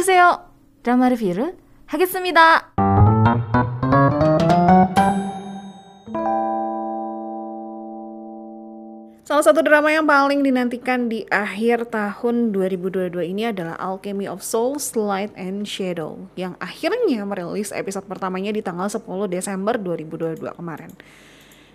어서오세요. 0.00 0.40
드라마 0.82 1.10
리뷰를 1.10 1.54
하겠습니다. 1.84 2.72
Salah 9.26 9.42
satu 9.42 9.60
drama 9.60 9.92
yang 9.92 10.08
paling 10.08 10.40
dinantikan 10.40 11.12
di 11.12 11.28
akhir 11.28 11.92
tahun 11.92 12.56
2022 12.56 13.20
ini 13.36 13.52
adalah 13.52 13.76
Alchemy 13.76 14.24
of 14.24 14.40
Souls, 14.40 14.96
Light 14.96 15.36
and 15.36 15.68
Shadow 15.68 16.24
yang 16.40 16.56
akhirnya 16.56 17.28
merilis 17.28 17.68
episode 17.68 18.08
pertamanya 18.08 18.56
di 18.56 18.64
tanggal 18.64 18.88
10 18.88 19.04
Desember 19.28 19.76
2022 19.76 20.56
kemarin. 20.56 20.96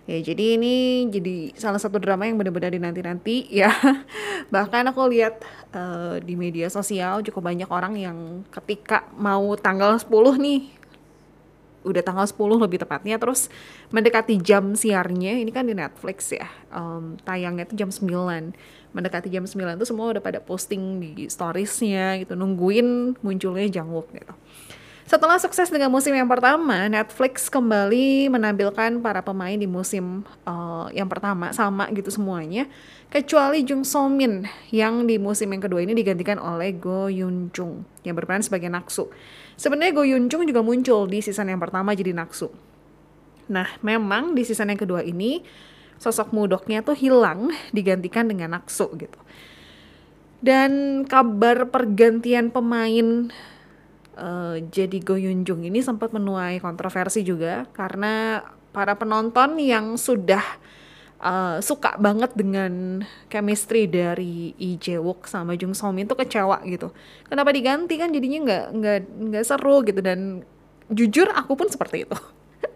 Ya, 0.06 0.22
jadi 0.22 0.54
ini 0.54 1.06
jadi 1.10 1.50
salah 1.58 1.82
satu 1.82 1.98
drama 1.98 2.30
yang 2.30 2.38
benar-benar 2.38 2.70
dinanti-nanti 2.70 3.50
ya. 3.50 3.74
Bahkan 4.54 4.94
aku 4.94 5.02
lihat 5.10 5.42
uh, 5.74 6.22
di 6.22 6.38
media 6.38 6.70
sosial 6.70 7.26
cukup 7.26 7.50
banyak 7.50 7.66
orang 7.66 7.98
yang 7.98 8.46
ketika 8.54 9.02
mau 9.18 9.58
tanggal 9.58 9.98
10 9.98 10.06
nih 10.38 10.62
udah 11.86 12.02
tanggal 12.02 12.26
10 12.26 12.66
lebih 12.66 12.82
tepatnya 12.82 13.14
terus 13.14 13.46
mendekati 13.94 14.42
jam 14.42 14.74
siarnya 14.74 15.38
ini 15.38 15.54
kan 15.54 15.70
di 15.70 15.74
Netflix 15.78 16.34
ya 16.34 16.50
um, 16.74 17.14
tayangnya 17.22 17.70
itu 17.70 17.78
jam 17.78 17.94
9 17.94 18.10
mendekati 18.90 19.30
jam 19.30 19.46
9 19.46 19.54
itu 19.78 19.86
semua 19.86 20.10
udah 20.10 20.18
pada 20.18 20.42
posting 20.42 20.98
di 20.98 21.30
storiesnya 21.30 22.18
gitu 22.26 22.34
nungguin 22.34 23.22
munculnya 23.22 23.70
Jangwook 23.70 24.10
gitu 24.10 24.34
setelah 25.06 25.38
sukses 25.38 25.70
dengan 25.70 25.86
musim 25.86 26.10
yang 26.10 26.26
pertama, 26.26 26.90
Netflix 26.90 27.46
kembali 27.46 28.26
menampilkan 28.26 28.98
para 28.98 29.22
pemain 29.22 29.54
di 29.54 29.70
musim 29.70 30.26
uh, 30.42 30.90
yang 30.90 31.06
pertama 31.06 31.54
sama 31.54 31.86
gitu 31.94 32.10
semuanya, 32.10 32.66
kecuali 33.06 33.62
Jung 33.62 33.86
So 33.86 34.10
Min 34.10 34.50
yang 34.74 35.06
di 35.06 35.14
musim 35.22 35.54
yang 35.54 35.62
kedua 35.62 35.86
ini 35.86 35.94
digantikan 35.94 36.42
oleh 36.42 36.74
Go 36.74 37.06
Yun 37.06 37.54
Chung 37.54 37.86
yang 38.02 38.18
berperan 38.18 38.42
sebagai 38.42 38.66
Naksu. 38.66 39.06
Sebenarnya 39.54 39.94
Go 39.94 40.02
Yun 40.02 40.26
Chung 40.26 40.42
juga 40.42 40.66
muncul 40.66 41.06
di 41.06 41.22
season 41.22 41.54
yang 41.54 41.62
pertama 41.62 41.94
jadi 41.94 42.10
Naksu. 42.10 42.50
Nah, 43.46 43.78
memang 43.86 44.34
di 44.34 44.42
season 44.42 44.74
yang 44.74 44.80
kedua 44.82 45.06
ini 45.06 45.38
sosok 46.02 46.34
mudoknya 46.34 46.82
tuh 46.82 46.98
hilang 46.98 47.54
digantikan 47.70 48.26
dengan 48.26 48.58
Naksu 48.58 48.90
gitu. 48.98 49.22
Dan 50.42 51.02
kabar 51.06 51.70
pergantian 51.70 52.50
pemain 52.50 53.30
uh, 54.16 54.56
jadi 54.72 54.98
Go 55.04 55.14
Yun 55.14 55.44
Jung 55.44 55.62
ini 55.62 55.84
sempat 55.84 56.10
menuai 56.10 56.58
kontroversi 56.58 57.22
juga 57.22 57.68
karena 57.76 58.42
para 58.72 58.92
penonton 58.96 59.56
yang 59.56 59.96
sudah 59.96 60.44
uh, 61.20 61.58
suka 61.64 61.96
banget 61.96 62.32
dengan 62.36 63.04
chemistry 63.32 63.88
dari 63.88 64.52
Lee 64.56 64.76
Jae 64.76 65.00
Wook 65.00 65.28
sama 65.28 65.56
Jung 65.56 65.72
So 65.72 65.92
Min 65.92 66.08
tuh 66.08 66.18
kecewa 66.18 66.60
gitu. 66.68 66.92
Kenapa 67.28 67.52
diganti 67.52 67.96
kan 67.96 68.12
jadinya 68.12 68.38
nggak 68.44 68.64
nggak 68.76 68.98
nggak 69.32 69.44
seru 69.44 69.80
gitu 69.86 70.00
dan 70.04 70.44
jujur 70.92 71.28
aku 71.32 71.56
pun 71.56 71.68
seperti 71.72 72.04
itu. 72.04 72.18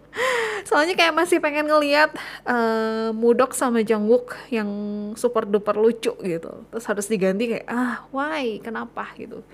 Soalnya 0.69 0.97
kayak 0.97 1.15
masih 1.17 1.39
pengen 1.41 1.69
ngeliat 1.69 2.13
uh, 2.45 3.13
Mudok 3.15 3.53
sama 3.57 3.85
Jang 3.85 4.09
Wook 4.09 4.37
yang 4.53 4.69
super 5.17 5.45
duper 5.45 5.77
lucu 5.77 6.13
gitu. 6.17 6.53
Terus 6.73 6.85
harus 6.89 7.07
diganti 7.09 7.45
kayak 7.57 7.67
ah 7.69 8.09
why 8.11 8.59
kenapa 8.61 9.13
gitu. 9.17 9.45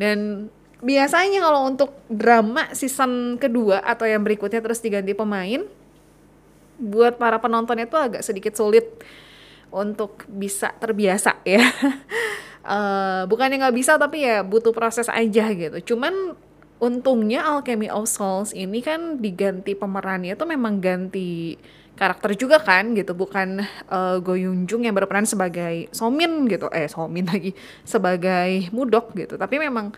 Dan 0.00 0.48
biasanya 0.82 1.38
kalau 1.38 1.70
untuk 1.70 1.94
drama 2.10 2.66
season 2.74 3.38
kedua 3.38 3.80
atau 3.86 4.04
yang 4.04 4.26
berikutnya 4.26 4.58
terus 4.58 4.82
diganti 4.82 5.14
pemain 5.14 5.62
buat 6.82 7.14
para 7.16 7.38
penonton 7.38 7.78
itu 7.78 7.94
agak 7.94 8.26
sedikit 8.26 8.58
sulit 8.58 8.98
untuk 9.70 10.26
bisa 10.28 10.74
terbiasa 10.76 11.40
ya. 11.46 11.62
Uh, 12.62 13.26
bukannya 13.26 13.58
nggak 13.58 13.74
bisa 13.74 13.98
tapi 13.98 14.22
ya 14.22 14.46
butuh 14.46 14.70
proses 14.70 15.10
aja 15.10 15.50
gitu. 15.50 15.82
Cuman 15.82 16.38
untungnya 16.78 17.42
Alchemy 17.42 17.90
of 17.90 18.06
Souls 18.06 18.54
ini 18.54 18.78
kan 18.78 19.18
diganti 19.18 19.74
pemerannya 19.74 20.38
itu 20.38 20.46
memang 20.46 20.78
ganti 20.78 21.58
karakter 21.98 22.38
juga 22.38 22.62
kan 22.62 22.94
gitu 22.94 23.18
bukan 23.18 23.66
uh, 23.90 24.22
Go 24.22 24.38
Yoon 24.38 24.70
Jung 24.70 24.86
yang 24.86 24.94
berperan 24.94 25.26
sebagai 25.26 25.90
Somin 25.90 26.46
gitu. 26.46 26.70
Eh 26.70 26.86
Somin 26.86 27.26
lagi 27.26 27.50
sebagai 27.82 28.70
Mudok 28.70 29.10
gitu. 29.18 29.34
Tapi 29.34 29.58
memang 29.58 29.90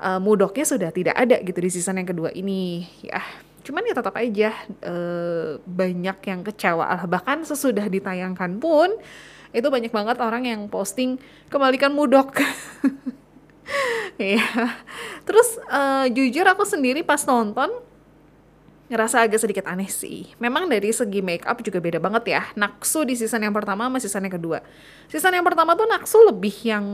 uh, 0.00 0.20
mudoknya 0.20 0.64
sudah 0.64 0.90
tidak 0.92 1.16
ada 1.16 1.40
gitu 1.40 1.58
di 1.60 1.70
season 1.72 2.00
yang 2.00 2.08
kedua 2.08 2.32
ini 2.32 2.86
ya 3.04 3.20
cuman 3.66 3.82
ya 3.82 3.94
tetap 3.98 4.14
aja 4.14 4.50
uh, 4.86 5.58
banyak 5.66 6.18
yang 6.22 6.40
kecewa 6.46 6.86
bahkan 7.10 7.42
sesudah 7.42 7.90
ditayangkan 7.90 8.62
pun 8.62 8.94
itu 9.50 9.66
banyak 9.66 9.90
banget 9.90 10.16
orang 10.22 10.46
yang 10.46 10.70
posting 10.70 11.18
kembalikan 11.50 11.90
mudok 11.90 12.38
ya 14.22 14.46
terus 15.26 15.58
uh, 15.66 16.06
jujur 16.06 16.46
aku 16.46 16.62
sendiri 16.62 17.02
pas 17.02 17.26
nonton 17.26 17.68
ngerasa 18.86 19.26
agak 19.26 19.42
sedikit 19.42 19.66
aneh 19.66 19.90
sih. 19.90 20.30
Memang 20.38 20.70
dari 20.70 20.94
segi 20.94 21.18
make 21.18 21.42
up 21.42 21.58
juga 21.58 21.82
beda 21.82 21.98
banget 21.98 22.38
ya. 22.38 22.42
Naksu 22.54 23.02
di 23.02 23.18
season 23.18 23.42
yang 23.42 23.50
pertama 23.50 23.90
sama 23.90 23.98
season 23.98 24.22
yang 24.30 24.34
kedua. 24.38 24.62
Season 25.10 25.34
yang 25.34 25.42
pertama 25.42 25.74
tuh 25.74 25.90
Naksu 25.90 26.22
lebih 26.22 26.54
yang 26.62 26.86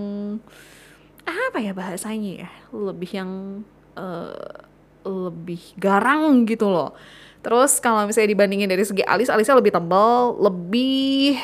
apa 1.27 1.59
ya 1.63 1.73
bahasanya 1.77 2.47
ya? 2.47 2.51
Lebih 2.73 3.11
yang 3.13 3.31
uh, 3.97 4.67
lebih 5.03 5.61
garang 5.79 6.47
gitu 6.47 6.71
loh. 6.71 6.95
Terus 7.43 7.83
kalau 7.83 8.07
misalnya 8.07 8.31
dibandingin 8.31 8.71
dari 8.71 8.87
segi 8.87 9.03
alis 9.03 9.27
alisnya 9.27 9.59
lebih 9.59 9.75
tebal 9.75 10.39
lebih 10.39 11.39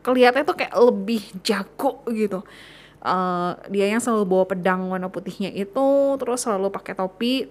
kelihatannya 0.00 0.48
tuh 0.48 0.56
kayak 0.56 0.74
lebih 0.74 1.22
jago 1.44 2.00
gitu. 2.08 2.40
Uh, 3.06 3.54
dia 3.70 3.86
yang 3.86 4.02
selalu 4.02 4.24
bawa 4.26 4.44
pedang 4.48 4.90
warna 4.90 5.06
putihnya 5.06 5.52
itu 5.54 6.18
terus 6.18 6.42
selalu 6.42 6.74
pakai 6.74 6.98
topi 6.98 7.46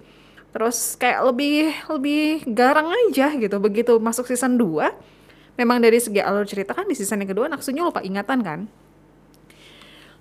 terus 0.52 0.98
kayak 1.00 1.24
lebih 1.32 1.72
lebih 1.88 2.44
garang 2.52 2.90
aja 2.90 3.32
gitu. 3.38 3.56
Begitu 3.62 3.96
masuk 4.02 4.26
season 4.26 4.58
2 4.58 5.16
memang 5.56 5.80
dari 5.80 5.96
segi 5.96 6.20
alur 6.20 6.44
cerita 6.44 6.76
kan 6.76 6.84
di 6.84 6.92
season 6.92 7.24
yang 7.24 7.30
kedua 7.32 7.48
naksunya 7.48 7.80
lupa 7.80 8.04
ingatan 8.04 8.44
kan 8.44 8.60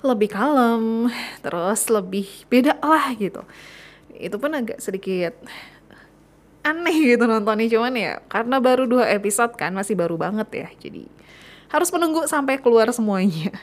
lebih 0.04 0.32
kalem, 0.32 1.12
terus 1.40 1.88
lebih 1.88 2.28
beda 2.50 2.76
lah 2.84 3.14
gitu. 3.16 3.46
Itu 4.16 4.40
pun 4.40 4.52
agak 4.56 4.80
sedikit 4.84 5.36
aneh 6.66 6.98
gitu 7.14 7.30
nontonnya 7.30 7.70
cuman 7.70 7.94
ya 7.94 8.14
karena 8.26 8.58
baru 8.58 8.90
dua 8.90 9.06
episode 9.14 9.54
kan 9.54 9.70
masih 9.70 9.94
baru 9.94 10.18
banget 10.18 10.50
ya 10.50 10.68
jadi 10.82 11.06
harus 11.70 11.94
menunggu 11.94 12.26
sampai 12.26 12.58
keluar 12.62 12.90
semuanya. 12.90 13.54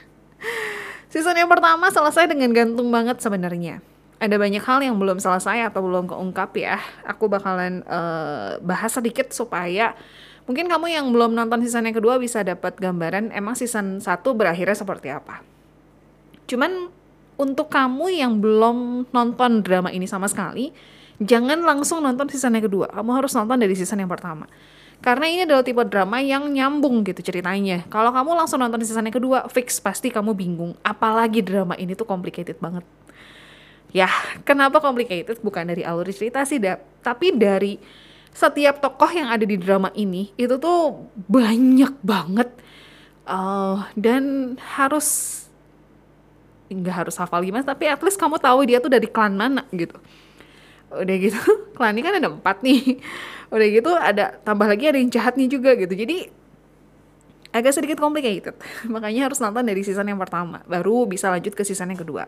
Season 1.12 1.36
yang 1.36 1.48
pertama 1.48 1.92
selesai 1.92 2.28
dengan 2.28 2.50
gantung 2.52 2.88
banget 2.88 3.20
sebenarnya. 3.20 3.80
Ada 4.22 4.38
banyak 4.38 4.62
hal 4.62 4.80
yang 4.84 4.96
belum 4.96 5.18
selesai 5.18 5.72
atau 5.72 5.82
belum 5.84 6.08
keungkap 6.08 6.54
ya. 6.56 6.78
Aku 7.08 7.26
bakalan 7.26 7.82
uh, 7.84 8.56
bahas 8.62 8.94
sedikit 8.94 9.32
supaya 9.34 9.96
mungkin 10.46 10.68
kamu 10.68 10.92
yang 10.92 11.06
belum 11.08 11.36
nonton 11.36 11.62
season 11.62 11.86
yang 11.86 11.96
kedua 11.96 12.18
bisa 12.18 12.42
dapat 12.42 12.74
gambaran 12.76 13.30
emang 13.30 13.54
season 13.54 14.02
1 14.02 14.08
berakhirnya 14.34 14.74
seperti 14.74 15.08
apa 15.14 15.51
Cuman 16.52 16.92
untuk 17.40 17.72
kamu 17.72 18.12
yang 18.12 18.36
belum 18.36 19.08
nonton 19.08 19.64
drama 19.64 19.88
ini 19.88 20.04
sama 20.04 20.28
sekali, 20.28 20.68
jangan 21.16 21.64
langsung 21.64 22.04
nonton 22.04 22.28
season 22.28 22.52
yang 22.52 22.68
kedua. 22.68 22.92
Kamu 22.92 23.10
harus 23.16 23.32
nonton 23.32 23.56
dari 23.56 23.72
season 23.72 24.04
yang 24.04 24.12
pertama. 24.12 24.44
Karena 25.02 25.26
ini 25.26 25.42
adalah 25.48 25.66
tipe 25.66 25.82
drama 25.88 26.22
yang 26.22 26.46
nyambung 26.52 27.02
gitu 27.02 27.24
ceritanya. 27.24 27.82
Kalau 27.90 28.14
kamu 28.14 28.38
langsung 28.38 28.60
nonton 28.60 28.84
season 28.84 29.08
yang 29.08 29.16
kedua, 29.16 29.48
fix 29.50 29.80
pasti 29.80 30.12
kamu 30.12 30.36
bingung. 30.36 30.78
Apalagi 30.84 31.40
drama 31.42 31.74
ini 31.74 31.96
tuh 31.96 32.06
complicated 32.06 32.60
banget. 32.60 32.86
Ya, 33.90 34.06
kenapa 34.46 34.78
complicated? 34.78 35.42
Bukan 35.42 35.66
dari 35.66 35.82
alur 35.82 36.06
cerita 36.12 36.46
sih, 36.46 36.62
da 36.62 36.78
tapi 37.02 37.34
dari 37.34 37.82
setiap 38.32 38.80
tokoh 38.80 39.10
yang 39.12 39.28
ada 39.28 39.44
di 39.44 39.60
drama 39.60 39.92
ini 39.92 40.32
itu 40.40 40.56
tuh 40.56 41.04
banyak 41.28 42.00
banget 42.00 42.48
uh, 43.28 43.84
dan 43.92 44.56
harus 44.56 45.41
nggak 46.72 47.06
harus 47.06 47.16
hafal 47.20 47.44
gimana 47.44 47.62
tapi 47.62 47.88
at 47.88 48.00
least 48.00 48.16
kamu 48.16 48.40
tahu 48.40 48.64
dia 48.64 48.78
tuh 48.80 48.88
dari 48.88 49.08
klan 49.08 49.36
mana 49.36 49.68
gitu. 49.72 49.96
Udah 50.92 51.16
gitu 51.16 51.38
klan 51.76 51.96
ini 51.96 52.02
kan 52.04 52.14
ada 52.16 52.28
empat 52.32 52.64
nih. 52.64 53.00
Udah 53.52 53.66
gitu 53.68 53.90
ada 53.92 54.24
tambah 54.42 54.64
lagi 54.64 54.88
ada 54.88 54.98
yang 54.98 55.12
jahat 55.12 55.36
nih 55.36 55.48
juga 55.48 55.76
gitu. 55.76 55.92
Jadi 55.92 56.32
agak 57.52 57.72
sedikit 57.76 58.00
complicated. 58.00 58.56
Makanya 58.94 59.28
harus 59.30 59.38
nonton 59.38 59.62
dari 59.62 59.84
season 59.84 60.08
yang 60.08 60.18
pertama 60.18 60.64
baru 60.64 61.04
bisa 61.04 61.28
lanjut 61.28 61.52
ke 61.52 61.62
season 61.62 61.92
yang 61.92 62.00
kedua. 62.00 62.26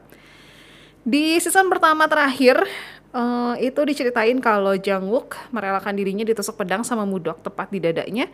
Di 1.04 1.36
season 1.40 1.68
pertama 1.68 2.08
terakhir 2.08 2.64
uh, 3.12 3.54
itu 3.60 3.80
diceritain 3.84 4.36
kalau 4.40 4.72
Jang 4.76 5.08
Wook 5.08 5.36
merelakan 5.52 5.92
dirinya 5.96 6.24
ditusuk 6.24 6.56
pedang 6.60 6.80
sama 6.80 7.04
Mudok 7.04 7.44
tepat 7.44 7.68
di 7.68 7.80
dadanya 7.80 8.28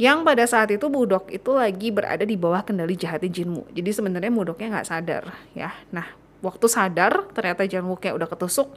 yang 0.00 0.24
pada 0.24 0.48
saat 0.48 0.72
itu 0.72 0.88
Mudok 0.88 1.28
itu 1.28 1.52
lagi 1.52 1.92
berada 1.92 2.24
di 2.24 2.32
bawah 2.32 2.64
kendali 2.64 2.96
jahatnya 2.96 3.28
Jinmu. 3.28 3.68
Jadi 3.68 3.90
sebenarnya 3.92 4.32
Mudoknya 4.32 4.80
nggak 4.80 4.88
sadar 4.88 5.28
ya. 5.52 5.76
Nah 5.92 6.08
waktu 6.40 6.66
sadar 6.72 7.28
ternyata 7.36 7.68
Jinwoo-nya 7.68 8.16
udah 8.16 8.24
ketusuk. 8.24 8.72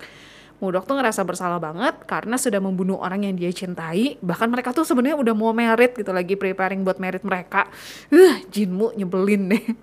Mudok 0.59 0.83
tuh 0.83 0.99
ngerasa 0.99 1.23
bersalah 1.23 1.63
banget 1.63 1.95
karena 2.07 2.35
sudah 2.35 2.59
membunuh 2.59 2.99
orang 2.99 3.23
yang 3.23 3.39
dia 3.39 3.55
cintai. 3.55 4.19
Bahkan 4.19 4.51
mereka 4.51 4.75
tuh 4.75 4.83
sebenarnya 4.83 5.15
udah 5.15 5.31
mau 5.31 5.55
merit 5.55 5.95
gitu 5.95 6.11
lagi 6.11 6.35
preparing 6.35 6.83
buat 6.83 6.99
merit 6.99 7.23
mereka. 7.23 7.71
Uh, 8.11 8.43
Jinmu 8.51 8.91
nyebelin 8.99 9.55
deh. 9.55 9.65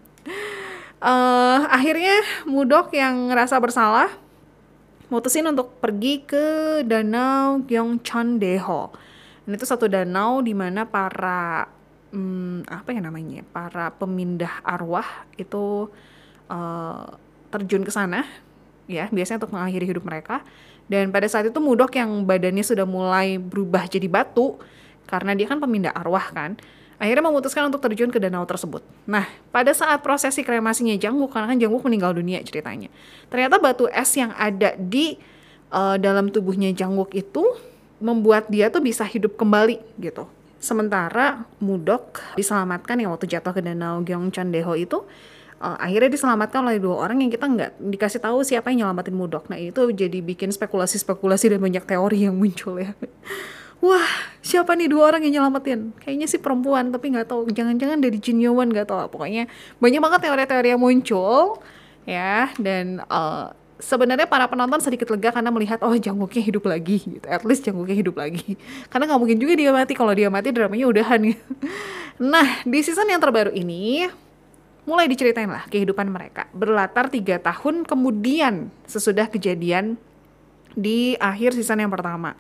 Uh, 1.01 1.65
akhirnya 1.73 2.13
Mudok 2.45 2.93
yang 2.93 3.33
ngerasa 3.33 3.57
bersalah 3.57 4.13
mutusin 5.09 5.49
untuk 5.49 5.81
pergi 5.81 6.21
ke 6.29 6.45
danau 6.85 7.65
Gyeongcheondaeho. 7.65 8.93
Ini 9.51 9.59
tuh 9.59 9.67
satu 9.67 9.91
danau 9.91 10.39
di 10.47 10.55
mana 10.55 10.87
para 10.87 11.67
hmm, 12.15 12.71
apa 12.71 12.95
ya 12.95 13.03
namanya? 13.03 13.43
Para 13.51 13.91
pemindah 13.91 14.63
arwah 14.63 15.27
itu 15.35 15.91
uh, 16.47 17.05
terjun 17.51 17.83
ke 17.83 17.91
sana 17.91 18.23
ya, 18.87 19.11
biasanya 19.11 19.43
untuk 19.43 19.59
mengakhiri 19.59 19.91
hidup 19.91 20.07
mereka. 20.07 20.47
Dan 20.87 21.11
pada 21.11 21.27
saat 21.27 21.51
itu 21.51 21.59
Mudok 21.59 21.99
yang 21.99 22.23
badannya 22.23 22.63
sudah 22.63 22.87
mulai 22.87 23.43
berubah 23.43 23.91
jadi 23.91 24.07
batu 24.07 24.55
karena 25.11 25.35
dia 25.35 25.51
kan 25.51 25.59
pemindah 25.59 25.91
arwah 25.91 26.31
kan 26.31 26.55
akhirnya 27.01 27.25
memutuskan 27.25 27.67
untuk 27.73 27.81
terjun 27.81 28.13
ke 28.13 28.21
danau 28.21 28.45
tersebut. 28.45 28.85
Nah, 29.09 29.25
pada 29.49 29.73
saat 29.73 30.05
prosesi 30.05 30.45
kremasinya 30.45 30.93
Jangguk, 31.01 31.33
karena 31.33 31.57
kan 31.57 31.59
Jangguk 31.59 31.83
meninggal 31.89 32.13
dunia 32.13 32.45
ceritanya, 32.45 32.93
ternyata 33.33 33.57
batu 33.57 33.89
es 33.89 34.13
yang 34.15 34.37
ada 34.37 34.77
di 34.77 35.17
uh, 35.73 35.97
dalam 35.97 36.29
tubuhnya 36.29 36.77
Jangguk 36.77 37.17
itu 37.17 37.41
membuat 38.01 38.49
dia 38.49 38.73
tuh 38.73 38.81
bisa 38.81 39.05
hidup 39.05 39.37
kembali 39.37 39.79
gitu. 40.01 40.27
Sementara 40.61 41.49
Mudok 41.61 42.21
diselamatkan 42.37 43.01
yang 43.01 43.13
waktu 43.13 43.29
jatuh 43.29 43.53
ke 43.57 43.65
danau 43.65 44.05
Gyeongcheondaeho 44.05 44.73
itu 44.77 44.99
uh, 45.61 45.77
akhirnya 45.77 46.13
diselamatkan 46.13 46.65
oleh 46.65 46.81
dua 46.81 47.07
orang 47.07 47.21
yang 47.25 47.31
kita 47.33 47.47
nggak 47.47 47.71
dikasih 47.81 48.21
tahu 48.21 48.45
siapa 48.45 48.73
yang 48.73 48.89
nyelamatin 48.89 49.15
Mudok. 49.17 49.49
Nah 49.53 49.61
itu 49.61 49.93
jadi 49.93 50.19
bikin 50.25 50.51
spekulasi-spekulasi 50.53 51.57
dan 51.57 51.61
banyak 51.61 51.85
teori 51.85 52.29
yang 52.29 52.37
muncul 52.37 52.81
ya. 52.81 52.97
Wah 53.85 54.09
siapa 54.45 54.77
nih 54.77 54.93
dua 54.93 55.09
orang 55.13 55.25
yang 55.25 55.41
nyelamatin? 55.41 55.97
Kayaknya 55.97 56.27
sih 56.29 56.41
perempuan 56.41 56.93
tapi 56.93 57.13
nggak 57.17 57.29
tahu. 57.29 57.49
Jangan-jangan 57.49 58.01
dari 58.01 58.21
Jin 58.21 58.41
Yowan 58.41 58.69
nggak 58.69 58.93
tahu. 58.93 59.17
Pokoknya 59.17 59.49
banyak 59.81 60.01
banget 60.01 60.21
teori-teori 60.29 60.69
yang 60.77 60.83
muncul 60.83 61.61
ya. 62.05 62.53
Dan 62.61 63.01
uh, 63.09 63.57
sebenarnya 63.81 64.29
para 64.29 64.47
penonton 64.47 64.79
sedikit 64.79 65.09
lega 65.11 65.33
karena 65.33 65.51
melihat 65.51 65.81
oh 65.83 65.97
Jangguknya 65.97 66.43
hidup 66.45 66.65
lagi 66.69 67.01
gitu. 67.01 67.27
At 67.27 67.43
least 67.43 67.65
Jangguknya 67.67 67.97
hidup 67.97 68.21
lagi. 68.21 68.55
Karena 68.93 69.11
nggak 69.11 69.21
mungkin 69.21 69.39
juga 69.41 69.53
dia 69.57 69.73
mati. 69.73 69.93
Kalau 69.97 70.13
dia 70.15 70.29
mati 70.29 70.49
dramanya 70.53 70.87
udahan 70.87 71.21
gitu. 71.25 71.45
Nah 72.21 72.61
di 72.69 72.85
season 72.85 73.09
yang 73.09 73.17
terbaru 73.17 73.49
ini 73.49 74.05
mulai 74.85 75.09
diceritain 75.09 75.49
lah 75.49 75.65
kehidupan 75.73 76.05
mereka. 76.13 76.45
Berlatar 76.53 77.09
tiga 77.09 77.41
tahun 77.41 77.89
kemudian 77.89 78.69
sesudah 78.85 79.25
kejadian 79.33 79.97
di 80.77 81.17
akhir 81.17 81.57
season 81.57 81.81
yang 81.81 81.89
pertama. 81.89 82.37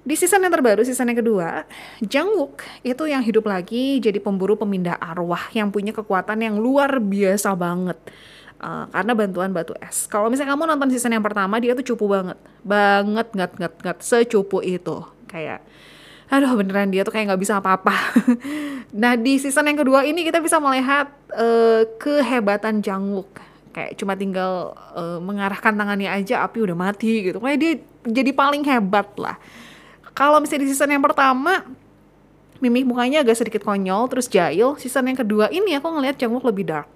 Di 0.00 0.16
season 0.16 0.40
yang 0.40 0.52
terbaru, 0.52 0.80
season 0.80 1.12
yang 1.12 1.20
kedua, 1.20 1.68
Jang 2.00 2.32
Wook 2.32 2.64
itu 2.80 3.04
yang 3.04 3.20
hidup 3.20 3.44
lagi 3.44 4.00
jadi 4.00 4.16
pemburu 4.16 4.56
pemindah 4.56 4.96
arwah 4.96 5.52
yang 5.52 5.68
punya 5.68 5.92
kekuatan 5.92 6.40
yang 6.40 6.56
luar 6.56 7.00
biasa 7.00 7.52
banget. 7.52 8.00
Uh, 8.60 8.84
karena 8.92 9.12
bantuan 9.16 9.50
batu 9.56 9.72
es. 9.80 10.04
Kalau 10.04 10.28
misalnya 10.28 10.52
kamu 10.52 10.68
nonton 10.68 10.92
season 10.92 11.16
yang 11.16 11.24
pertama, 11.24 11.56
dia 11.56 11.72
tuh 11.72 11.80
cupu 11.92 12.12
banget. 12.12 12.36
Banget, 12.60 13.32
ngat, 13.32 13.52
ngat, 13.56 13.74
ngat, 13.80 13.98
secupu 14.04 14.60
itu. 14.60 15.00
Kayak, 15.24 15.64
aduh 16.28 16.52
beneran 16.60 16.92
dia 16.92 17.00
tuh 17.00 17.16
kayak 17.16 17.32
nggak 17.32 17.40
bisa 17.40 17.56
apa-apa. 17.56 17.96
nah 19.00 19.16
di 19.16 19.40
season 19.40 19.64
yang 19.64 19.80
kedua 19.80 20.04
ini 20.04 20.28
kita 20.28 20.44
bisa 20.44 20.60
melihat 20.60 21.08
uh, 21.32 21.88
kehebatan 21.96 22.84
Jang 22.84 23.08
Wook. 23.16 23.40
Kayak 23.72 23.96
cuma 23.96 24.12
tinggal 24.12 24.76
uh, 24.92 25.16
mengarahkan 25.24 25.72
tangannya 25.72 26.12
aja, 26.12 26.44
api 26.44 26.60
udah 26.60 26.76
mati 26.76 27.32
gitu. 27.32 27.40
Kayak 27.40 27.58
dia 27.64 27.72
jadi 28.04 28.30
paling 28.36 28.60
hebat 28.68 29.08
lah 29.16 29.40
kalau 30.20 30.36
misalnya 30.42 30.66
di 30.66 30.70
season 30.72 30.90
yang 30.92 31.00
pertama 31.00 31.64
mimik 32.60 32.84
mukanya 32.84 33.24
agak 33.24 33.40
sedikit 33.40 33.64
konyol 33.64 34.04
terus 34.12 34.28
jahil 34.28 34.76
season 34.76 35.08
yang 35.08 35.16
kedua 35.16 35.48
ini 35.48 35.76
aku 35.80 35.88
ngelihat 35.88 36.20
Jangwook 36.20 36.44
lebih 36.44 36.68
dark 36.68 36.92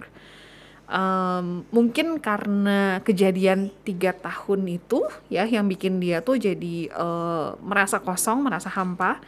um, 0.89 1.65
mungkin 1.71 2.19
karena 2.21 3.01
kejadian 3.05 3.71
tiga 3.85 4.13
tahun 4.13 4.81
itu 4.81 5.05
ya 5.29 5.45
yang 5.49 5.69
bikin 5.69 6.01
dia 6.01 6.21
tuh 6.25 6.37
jadi 6.41 6.91
uh, 6.95 7.57
merasa 7.61 8.01
kosong 8.01 8.45
merasa 8.45 8.69
hampa. 8.73 9.21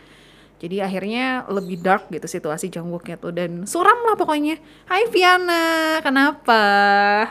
Jadi 0.56 0.80
akhirnya 0.80 1.44
lebih 1.52 1.84
dark 1.84 2.08
gitu 2.08 2.24
situasi 2.24 2.72
Jangwooknya 2.72 3.20
tuh 3.20 3.28
dan 3.28 3.68
suram 3.68 4.08
lah 4.08 4.16
pokoknya. 4.16 4.56
Hai 4.88 5.04
Viana 5.12 6.00
kenapa? 6.00 6.62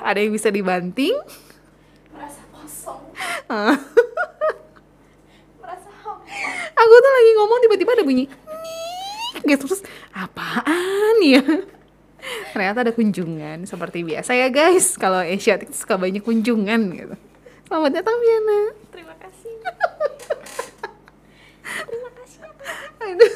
Ada 0.05 0.21
yang 0.21 0.29
bisa 0.29 0.53
dibanting? 0.53 1.17
Merasa 2.13 2.45
kosong. 2.53 3.01
Aku 6.75 6.93
tuh 7.01 7.11
lagi 7.17 7.31
ngomong 7.33 7.59
tiba-tiba 7.65 7.91
ada 7.97 8.05
bunyi 8.05 8.29
gitu 9.45 9.69
terus 9.69 9.81
apaan 10.11 11.17
ya 11.21 11.43
ternyata 12.53 12.85
ada 12.85 12.91
kunjungan 12.95 13.67
seperti 13.67 14.01
biasa 14.05 14.31
ya 14.33 14.47
guys. 14.49 14.95
Kalau 14.97 15.21
Asia 15.21 15.59
suka 15.69 15.95
banyak 15.99 16.23
kunjungan 16.25 16.81
gitu. 16.93 17.15
Selamat 17.65 17.91
datang 18.01 18.15
Viana 18.21 18.61
terima 18.93 19.15
kasih. 19.17 19.55
Terima 21.65 22.09
kasih 22.13 22.39
aduh. 23.01 23.33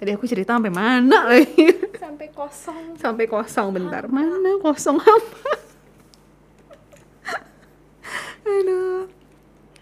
Tadi 0.00 0.10
aku 0.18 0.24
cerita 0.26 0.58
sampai 0.58 0.72
mana 0.72 1.30
lagi 1.30 1.92
sampai 2.22 2.38
kosong. 2.38 2.84
Sampai 3.02 3.24
kosong 3.26 3.68
bentar. 3.74 4.06
Mana 4.06 4.54
kosong. 4.62 4.94
apa? 5.00 5.52
Aduh. 8.46 9.10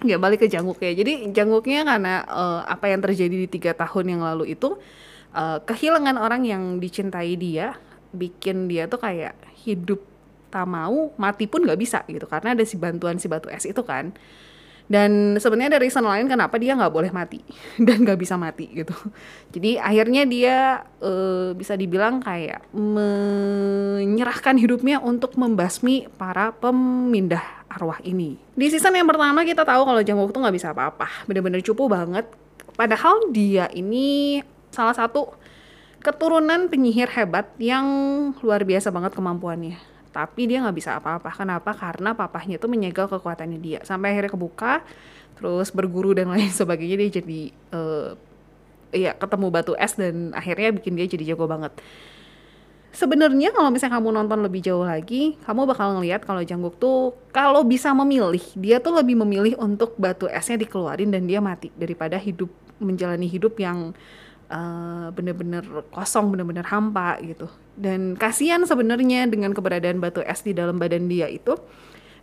Nggak 0.01 0.21
balik 0.21 0.39
ke 0.41 0.49
Jangguk 0.49 0.81
ya. 0.81 0.97
Jadi 0.97 1.29
Jangguknya 1.37 1.85
karena 1.85 2.25
uh, 2.25 2.65
apa 2.65 2.89
yang 2.89 3.05
terjadi 3.05 3.37
di 3.45 3.49
tiga 3.49 3.77
tahun 3.77 4.17
yang 4.17 4.23
lalu 4.25 4.57
itu 4.57 4.81
uh, 5.37 5.61
kehilangan 5.69 6.17
orang 6.17 6.49
yang 6.49 6.81
dicintai 6.81 7.37
dia 7.37 7.77
bikin 8.11 8.67
dia 8.71 8.87
tuh 8.91 8.99
kayak 8.99 9.35
hidup 9.67 10.03
tak 10.51 10.67
mau 10.67 11.15
mati 11.15 11.47
pun 11.47 11.63
nggak 11.63 11.79
bisa 11.79 12.03
gitu 12.11 12.27
karena 12.27 12.59
ada 12.59 12.67
si 12.67 12.75
bantuan 12.75 13.17
si 13.23 13.31
batu 13.31 13.47
es 13.49 13.65
itu 13.65 13.81
kan. 13.87 14.13
Dan 14.91 15.39
sebenarnya 15.39 15.79
ada 15.79 15.87
reason 15.87 16.03
lain 16.03 16.27
kenapa 16.27 16.59
dia 16.59 16.75
nggak 16.75 16.91
boleh 16.91 17.15
mati 17.15 17.39
dan 17.87 18.03
nggak 18.03 18.19
bisa 18.19 18.35
mati 18.35 18.67
gitu. 18.75 18.91
Jadi 19.55 19.79
akhirnya 19.79 20.27
dia 20.27 20.83
uh, 20.99 21.55
bisa 21.55 21.79
dibilang 21.79 22.19
kayak 22.19 22.67
menyerahkan 22.75 24.59
hidupnya 24.59 24.99
untuk 24.99 25.39
membasmi 25.39 26.11
para 26.19 26.51
pemindah 26.51 27.63
arwah 27.71 28.03
ini. 28.03 28.35
Di 28.59 28.67
season 28.67 28.99
yang 28.99 29.07
pertama 29.07 29.47
kita 29.47 29.63
tahu 29.63 29.87
kalau 29.87 30.03
Jangwook 30.03 30.35
tuh 30.35 30.43
nggak 30.43 30.59
bisa 30.59 30.75
apa-apa 30.75 31.07
bener-bener 31.31 31.63
cupu 31.63 31.87
banget. 31.87 32.27
Padahal 32.75 33.31
dia 33.31 33.71
ini 33.71 34.43
salah 34.75 34.95
satu 34.99 35.39
keturunan 36.01 36.73
penyihir 36.73 37.13
hebat 37.13 37.53
yang 37.61 37.87
luar 38.41 38.65
biasa 38.65 38.89
banget 38.89 39.13
kemampuannya. 39.13 39.77
Tapi 40.11 40.51
dia 40.51 40.65
nggak 40.65 40.77
bisa 40.77 40.97
apa-apa. 40.99 41.31
Kenapa? 41.31 41.71
Karena 41.77 42.17
papahnya 42.17 42.59
tuh 42.59 42.73
menyegel 42.73 43.07
kekuatannya 43.07 43.61
dia. 43.61 43.79
Sampai 43.87 44.17
akhirnya 44.17 44.33
kebuka 44.33 44.83
terus 45.39 45.73
berguru 45.73 46.13
dan 46.13 46.29
lain 46.29 46.51
sebagainya 46.61 46.97
dia 47.01 47.11
jadi 47.23 47.41
uh, 47.73 48.13
ya 48.91 49.15
ketemu 49.17 49.47
batu 49.49 49.73
es 49.79 49.97
dan 49.97 50.35
akhirnya 50.35 50.75
bikin 50.75 50.97
dia 50.99 51.07
jadi 51.07 51.37
jago 51.37 51.47
banget. 51.47 51.73
Sebenarnya 52.91 53.55
kalau 53.55 53.71
misalnya 53.71 54.03
kamu 54.03 54.11
nonton 54.11 54.43
lebih 54.43 54.67
jauh 54.67 54.83
lagi 54.83 55.39
kamu 55.47 55.63
bakal 55.63 55.95
ngelihat 55.95 56.27
kalau 56.27 56.43
Jangguk 56.43 56.75
tuh 56.75 57.15
kalau 57.31 57.63
bisa 57.63 57.95
memilih 57.95 58.43
dia 58.59 58.83
tuh 58.83 58.99
lebih 58.99 59.15
memilih 59.15 59.55
untuk 59.63 59.95
batu 59.95 60.27
esnya 60.27 60.59
dikeluarin 60.59 61.15
dan 61.15 61.23
dia 61.23 61.39
mati 61.39 61.71
daripada 61.79 62.19
hidup 62.19 62.51
menjalani 62.83 63.31
hidup 63.31 63.55
yang 63.63 63.95
uh, 64.51 65.09
bener-bener 65.15 65.63
kosong 65.95 66.35
bener-bener 66.35 66.67
hampa 66.67 67.17
gitu. 67.23 67.47
Dan 67.79 68.19
kasihan 68.19 68.61
sebenarnya 68.67 69.31
dengan 69.31 69.55
keberadaan 69.57 70.03
batu 70.03 70.21
es 70.21 70.43
di 70.43 70.53
dalam 70.53 70.77
badan 70.77 71.07
dia 71.07 71.31
itu. 71.31 71.57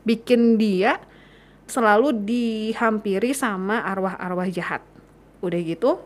Bikin 0.04 0.60
dia 0.60 1.02
selalu 1.68 2.14
dihampiri 2.24 3.32
sama 3.34 3.82
arwah-arwah 3.84 4.48
jahat. 4.52 4.84
Udah 5.42 5.60
gitu 5.64 6.00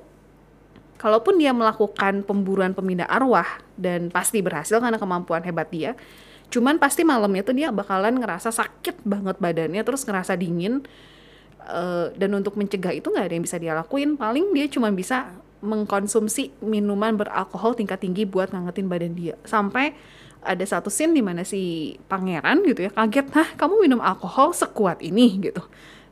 kalaupun 1.02 1.42
dia 1.42 1.50
melakukan 1.50 2.22
pemburuan 2.22 2.78
pemindah 2.78 3.10
arwah 3.10 3.58
dan 3.74 4.14
pasti 4.14 4.38
berhasil 4.38 4.78
karena 4.78 5.02
kemampuan 5.02 5.42
hebat 5.42 5.66
dia 5.74 5.98
cuman 6.54 6.78
pasti 6.78 7.02
malamnya 7.02 7.42
tuh 7.42 7.58
dia 7.58 7.74
bakalan 7.74 8.22
ngerasa 8.22 8.54
sakit 8.54 9.02
banget 9.02 9.42
badannya 9.42 9.82
terus 9.82 10.06
ngerasa 10.06 10.38
dingin 10.38 10.86
uh, 11.66 12.12
dan 12.14 12.32
untuk 12.36 12.60
mencegah 12.60 12.92
itu 12.92 13.08
nggak 13.08 13.26
ada 13.32 13.34
yang 13.34 13.46
bisa 13.46 13.58
dia 13.58 13.74
lakuin. 13.78 14.20
Paling 14.20 14.52
dia 14.52 14.68
cuma 14.68 14.90
bisa 14.92 15.32
mengkonsumsi 15.62 16.58
minuman 16.66 17.16
beralkohol 17.16 17.78
tingkat 17.78 18.02
tinggi 18.02 18.26
buat 18.26 18.50
ngangetin 18.50 18.90
badan 18.90 19.14
dia. 19.14 19.38
Sampai 19.46 19.94
ada 20.42 20.66
satu 20.66 20.90
scene 20.90 21.14
di 21.14 21.22
mana 21.22 21.46
si 21.46 21.94
pangeran 22.10 22.66
gitu 22.66 22.90
ya 22.90 22.92
kaget 22.92 23.30
nah 23.30 23.46
kamu 23.54 23.86
minum 23.86 24.02
alkohol 24.02 24.58
sekuat 24.58 25.06
ini? 25.06 25.38
gitu. 25.38 25.62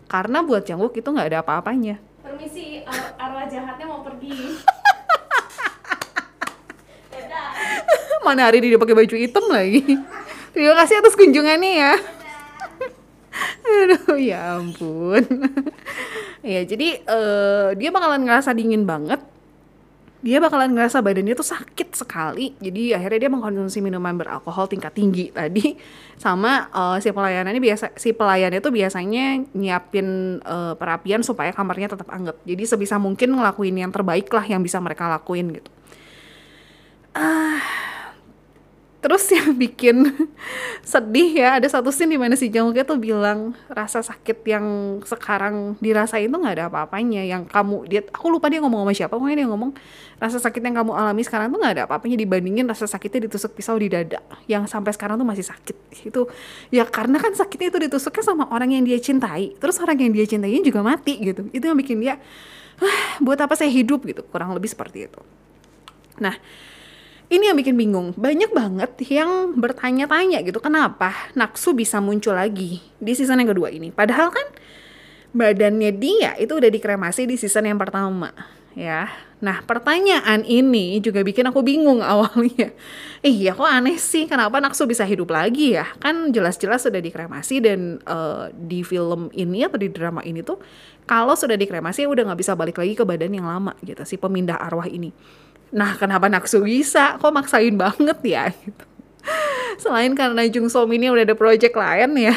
Karena 0.09 0.41
buat 0.41 0.65
Jangwook 0.65 0.97
itu 0.97 1.09
nggak 1.09 1.29
ada 1.33 1.39
apa-apanya. 1.45 2.01
Permisi 2.21 2.81
ar 2.85 3.13
arwah 3.17 3.45
jahatnya 3.49 3.85
mau 3.85 4.01
pergi. 4.05 4.33
Mana 8.25 8.49
hari 8.49 8.61
dia 8.61 8.77
pakai 8.77 8.97
baju 8.97 9.15
hitam 9.17 9.45
lagi? 9.49 9.81
Terima 10.53 10.73
kasih 10.81 11.01
atas 11.01 11.17
kunjungannya 11.17 11.71
ya. 11.77 11.93
Aduh 13.69 14.17
ya 14.17 14.57
ampun. 14.57 15.25
Ya 16.39 16.63
jadi 16.63 17.03
uh, 17.03 17.75
dia 17.75 17.91
bakalan 17.91 18.23
ngerasa 18.23 18.55
dingin 18.55 18.87
banget 18.87 19.19
dia 20.19 20.43
bakalan 20.43 20.75
ngerasa 20.75 20.99
badannya 20.99 21.31
tuh 21.31 21.47
sakit 21.47 21.95
sekali. 21.95 22.51
Jadi 22.59 22.91
akhirnya 22.91 23.19
dia 23.27 23.31
mengkonsumsi 23.31 23.79
minuman 23.79 24.19
beralkohol 24.19 24.67
tingkat 24.67 24.91
tinggi 24.91 25.31
tadi 25.37 25.79
sama 26.19 26.67
uh, 26.75 26.97
si 26.99 27.15
pelayanannya 27.15 27.63
biasa 27.63 27.95
si 27.95 28.11
pelayannya 28.11 28.59
tuh 28.59 28.75
biasanya 28.75 29.39
nyiapin 29.55 30.39
uh, 30.43 30.75
perapian 30.75 31.23
supaya 31.23 31.55
kamarnya 31.55 31.95
tetap 31.95 32.11
anget. 32.11 32.35
Jadi 32.43 32.63
sebisa 32.67 32.99
mungkin 32.99 33.39
ngelakuin 33.39 33.79
yang 33.79 33.91
terbaik 33.95 34.27
lah 34.35 34.43
yang 34.43 34.59
bisa 34.59 34.83
mereka 34.83 35.07
lakuin 35.07 35.55
gitu. 35.55 35.71
Ah, 37.15 37.88
Terus 38.99 39.31
yang 39.31 39.55
bikin 39.63 40.11
sedih 40.83 41.31
ya 41.31 41.55
ada 41.55 41.67
satu 41.71 41.87
scene 41.87 42.15
di 42.15 42.19
mana 42.19 42.35
si 42.35 42.51
Jungkook 42.51 42.83
tuh 42.83 42.99
bilang 42.99 43.55
rasa 43.71 44.03
sakit 44.03 44.43
yang 44.43 44.65
sekarang 45.07 45.79
dirasain 45.79 46.27
tuh 46.27 46.39
nggak 46.39 46.55
ada 46.59 46.65
apa-apanya. 46.67 47.23
Yang 47.23 47.47
kamu 47.47 47.77
dia 47.87 48.01
aku 48.11 48.27
lupa 48.27 48.51
dia 48.51 48.59
ngomong 48.59 48.83
sama 48.83 48.93
siapa 48.95 49.15
pokoknya 49.15 49.43
dia 49.43 49.47
ngomong 49.47 49.71
rasa 50.19 50.37
sakit 50.43 50.59
yang 50.59 50.75
kamu 50.83 50.91
alami 50.91 51.23
sekarang 51.23 51.47
tuh 51.47 51.59
nggak 51.63 51.73
ada 51.79 51.83
apa-apanya 51.87 52.17
dibandingin 52.19 52.67
rasa 52.67 52.91
sakitnya 52.91 53.31
ditusuk 53.31 53.55
pisau 53.55 53.79
di 53.79 53.87
dada. 53.87 54.19
Yang 54.51 54.67
sampai 54.67 54.91
sekarang 54.91 55.15
tuh 55.15 55.27
masih 55.27 55.47
sakit. 55.47 55.75
Itu 56.03 56.27
ya 56.67 56.83
karena 56.83 57.23
kan 57.23 57.31
sakitnya 57.31 57.71
itu 57.71 57.79
ditusuknya 57.87 58.23
sama 58.23 58.51
orang 58.51 58.75
yang 58.75 58.83
dia 58.83 58.99
cintai. 58.99 59.55
Terus 59.55 59.79
orang 59.79 59.95
yang 59.95 60.11
dia 60.11 60.27
cintai 60.27 60.59
juga 60.59 60.83
mati 60.83 61.15
gitu. 61.23 61.47
Itu 61.55 61.71
yang 61.71 61.79
bikin 61.79 62.03
dia 62.03 62.19
ah, 62.83 62.99
buat 63.23 63.39
apa 63.39 63.55
saya 63.55 63.71
hidup? 63.71 64.03
gitu 64.03 64.27
kurang 64.27 64.51
lebih 64.51 64.67
seperti 64.67 65.07
itu. 65.07 65.19
Nah 66.19 66.35
ini 67.29 67.43
yang 67.45 67.57
bikin 67.57 67.77
bingung. 67.77 68.17
Banyak 68.17 68.51
banget 68.51 68.91
yang 69.05 69.53
bertanya-tanya 69.53 70.41
gitu, 70.41 70.57
kenapa 70.57 71.13
Naksu 71.37 71.77
bisa 71.77 72.01
muncul 72.01 72.33
lagi 72.33 72.81
di 72.97 73.11
season 73.13 73.37
yang 73.37 73.53
kedua 73.53 73.69
ini. 73.69 73.93
Padahal 73.93 74.33
kan 74.33 74.47
badannya 75.29 75.93
dia 75.93 76.33
itu 76.41 76.57
udah 76.57 76.73
dikremasi 76.73 77.29
di 77.29 77.37
season 77.37 77.69
yang 77.69 77.77
pertama, 77.77 78.33
ya. 78.73 79.05
Nah, 79.39 79.63
pertanyaan 79.63 80.43
ini 80.43 80.99
juga 80.99 81.23
bikin 81.23 81.47
aku 81.47 81.61
bingung 81.61 82.01
awalnya. 82.11 82.73
Iya, 83.21 83.53
kok 83.53 83.69
aneh 83.69 84.01
sih, 84.01 84.25
kenapa 84.25 84.57
Naksu 84.57 84.89
bisa 84.89 85.05
hidup 85.05 85.29
lagi 85.29 85.77
ya? 85.77 85.85
Kan 86.01 86.33
jelas-jelas 86.33 86.81
sudah 86.81 86.99
dikremasi 86.99 87.61
dan 87.61 88.01
uh, 88.09 88.49
di 88.51 88.81
film 88.81 89.29
ini 89.37 89.63
atau 89.69 89.77
di 89.77 89.93
drama 89.93 90.25
ini 90.25 90.41
tuh, 90.41 90.57
kalau 91.05 91.37
sudah 91.37 91.55
dikremasi 91.55 92.09
udah 92.09 92.25
nggak 92.25 92.39
bisa 92.41 92.57
balik 92.57 92.81
lagi 92.81 92.97
ke 92.97 93.05
badan 93.05 93.37
yang 93.37 93.45
lama 93.45 93.77
gitu, 93.85 94.01
si 94.01 94.17
pemindah 94.17 94.57
arwah 94.57 94.89
ini. 94.89 95.13
Nah, 95.69 95.93
kenapa 95.97 96.25
Naksu 96.29 96.65
bisa? 96.65 97.17
Kok 97.21 97.33
maksain 97.33 97.75
banget 97.77 98.19
ya? 98.25 98.49
Gitu. 98.49 98.83
Selain 99.79 100.11
karena 100.17 100.43
Jung 100.49 100.67
So 100.67 100.83
ini 100.89 101.07
udah 101.07 101.23
ada 101.23 101.37
project 101.37 101.75
lain 101.77 102.11
ya. 102.17 102.35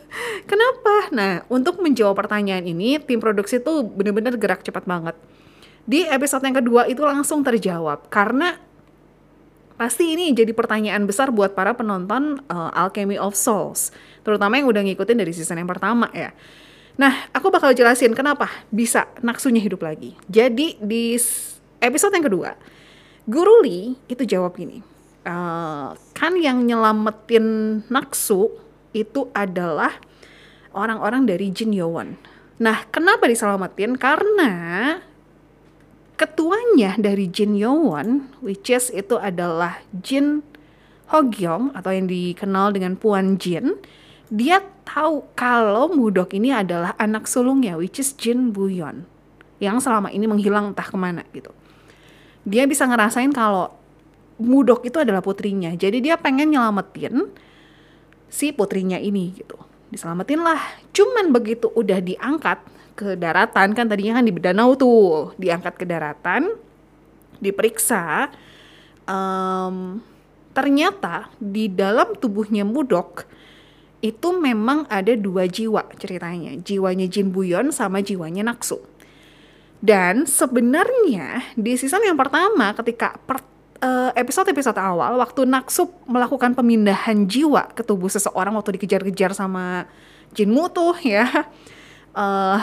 kenapa? 0.50 0.94
Nah, 1.14 1.32
untuk 1.48 1.80
menjawab 1.80 2.18
pertanyaan 2.18 2.66
ini, 2.66 2.98
tim 3.00 3.22
produksi 3.22 3.62
tuh 3.62 3.86
bener-bener 3.86 4.34
gerak 4.36 4.60
cepat 4.66 4.84
banget. 4.84 5.16
Di 5.82 6.06
episode 6.06 6.44
yang 6.46 6.58
kedua 6.58 6.86
itu 6.86 7.02
langsung 7.02 7.42
terjawab 7.42 8.06
karena 8.06 8.54
pasti 9.74 10.14
ini 10.14 10.30
jadi 10.30 10.54
pertanyaan 10.54 11.02
besar 11.10 11.34
buat 11.34 11.58
para 11.58 11.74
penonton 11.74 12.38
uh, 12.46 12.70
Alchemy 12.70 13.18
of 13.18 13.34
Souls, 13.34 13.90
terutama 14.22 14.60
yang 14.60 14.70
udah 14.70 14.78
ngikutin 14.86 15.18
dari 15.18 15.32
season 15.34 15.58
yang 15.58 15.66
pertama 15.66 16.06
ya. 16.14 16.30
Nah, 17.00 17.26
aku 17.32 17.48
bakal 17.48 17.72
jelasin 17.72 18.12
kenapa 18.12 18.52
bisa 18.68 19.08
Naksunya 19.24 19.58
hidup 19.58 19.82
lagi. 19.82 20.12
Jadi 20.28 20.76
di 20.78 21.16
episode 21.82 22.14
yang 22.14 22.26
kedua, 22.30 22.54
Guru 23.22 23.62
Lee 23.62 23.94
itu 24.10 24.26
jawab 24.26 24.58
gini, 24.58 24.82
uh, 25.22 25.94
kan 26.10 26.34
yang 26.42 26.66
nyelamatin 26.66 27.78
Naksu 27.86 28.50
itu 28.90 29.30
adalah 29.30 29.94
orang-orang 30.74 31.30
dari 31.30 31.54
Jin 31.54 31.70
Yowon. 31.70 32.18
Nah, 32.58 32.82
kenapa 32.90 33.30
diselamatin? 33.30 33.94
Karena 33.94 34.52
ketuanya 36.18 36.98
dari 36.98 37.30
Jin 37.30 37.54
Yowon, 37.54 38.42
which 38.42 38.74
is 38.74 38.90
itu 38.90 39.14
adalah 39.22 39.78
Jin 39.94 40.42
Hogyong 41.14 41.78
atau 41.78 41.94
yang 41.94 42.10
dikenal 42.10 42.74
dengan 42.74 42.98
Puan 42.98 43.38
Jin, 43.38 43.78
dia 44.34 44.66
tahu 44.82 45.30
kalau 45.38 45.94
Mudok 45.94 46.34
ini 46.34 46.50
adalah 46.50 46.98
anak 46.98 47.30
sulungnya, 47.30 47.78
which 47.78 48.02
is 48.02 48.18
Jin 48.18 48.50
Buyon, 48.50 49.06
yang 49.62 49.78
selama 49.78 50.10
ini 50.10 50.26
menghilang 50.26 50.74
entah 50.74 50.90
ke 50.90 50.98
mana 50.98 51.22
gitu 51.30 51.54
dia 52.42 52.66
bisa 52.66 52.86
ngerasain 52.86 53.30
kalau 53.30 53.70
Mudok 54.42 54.82
itu 54.88 54.98
adalah 54.98 55.22
putrinya. 55.22 55.70
Jadi 55.70 56.02
dia 56.02 56.18
pengen 56.18 56.50
nyelamatin 56.50 57.30
si 58.26 58.50
putrinya 58.50 58.98
ini 58.98 59.38
gitu. 59.38 59.54
Diselamatin 59.92 60.42
lah. 60.42 60.58
Cuman 60.90 61.30
begitu 61.30 61.70
udah 61.70 62.02
diangkat 62.02 62.58
ke 62.92 63.16
daratan 63.16 63.72
kan 63.72 63.86
tadinya 63.88 64.20
kan 64.20 64.24
di 64.28 64.32
danau 64.36 64.76
tuh 64.76 65.32
diangkat 65.40 65.74
ke 65.80 65.84
daratan 65.88 66.52
diperiksa 67.40 68.28
um, 69.08 69.98
ternyata 70.52 71.32
di 71.40 71.72
dalam 71.72 72.12
tubuhnya 72.20 72.62
Mudok 72.62 73.24
itu 74.04 74.28
memang 74.34 74.84
ada 74.92 75.14
dua 75.16 75.48
jiwa 75.48 75.88
ceritanya 75.96 76.58
jiwanya 76.60 77.08
Jin 77.08 77.32
Buyon 77.32 77.72
sama 77.72 78.04
jiwanya 78.04 78.44
Naksu 78.44 78.78
dan 79.82 80.30
sebenarnya 80.30 81.42
di 81.58 81.74
season 81.74 82.06
yang 82.06 82.14
pertama 82.14 82.70
ketika 82.78 83.18
per, 83.26 83.42
uh, 83.82 84.14
episode-episode 84.14 84.78
awal 84.78 85.18
waktu 85.18 85.42
Naksup 85.42 85.90
melakukan 86.06 86.54
pemindahan 86.54 87.26
jiwa 87.26 87.74
ke 87.74 87.82
tubuh 87.82 88.06
seseorang 88.06 88.54
waktu 88.54 88.78
dikejar-kejar 88.78 89.34
sama 89.34 89.90
Jinmu 90.32 90.70
tuh 90.70 90.94
ya. 91.02 91.26
Uh, 92.14 92.62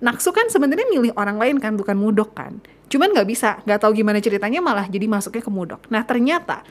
Naksu 0.00 0.32
kan 0.32 0.48
sebenarnya 0.48 0.88
milih 0.88 1.12
orang 1.20 1.36
lain 1.36 1.56
kan 1.60 1.76
bukan 1.76 1.94
Mudok 2.00 2.32
kan. 2.32 2.56
Cuman 2.88 3.12
nggak 3.12 3.28
bisa, 3.28 3.60
nggak 3.68 3.84
tahu 3.84 3.92
gimana 4.00 4.16
ceritanya 4.22 4.64
malah 4.64 4.88
jadi 4.88 5.04
masuknya 5.04 5.44
ke 5.44 5.52
Mudok. 5.52 5.84
Nah 5.92 6.00
ternyata 6.08 6.64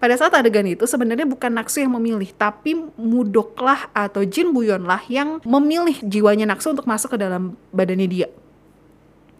pada 0.00 0.14
saat 0.16 0.32
adegan 0.32 0.64
itu 0.64 0.88
sebenarnya 0.88 1.28
bukan 1.28 1.52
Naksu 1.52 1.84
yang 1.84 1.92
memilih, 2.00 2.32
tapi 2.32 2.80
Mudok 2.96 3.60
lah 3.60 3.92
atau 3.92 4.24
Jin 4.24 4.56
Buyon 4.56 4.88
lah 4.88 5.04
yang 5.12 5.44
memilih 5.44 6.00
jiwanya 6.00 6.48
Naksu 6.48 6.72
untuk 6.72 6.88
masuk 6.88 7.12
ke 7.12 7.18
dalam 7.20 7.60
badannya 7.76 8.08
dia 8.08 8.30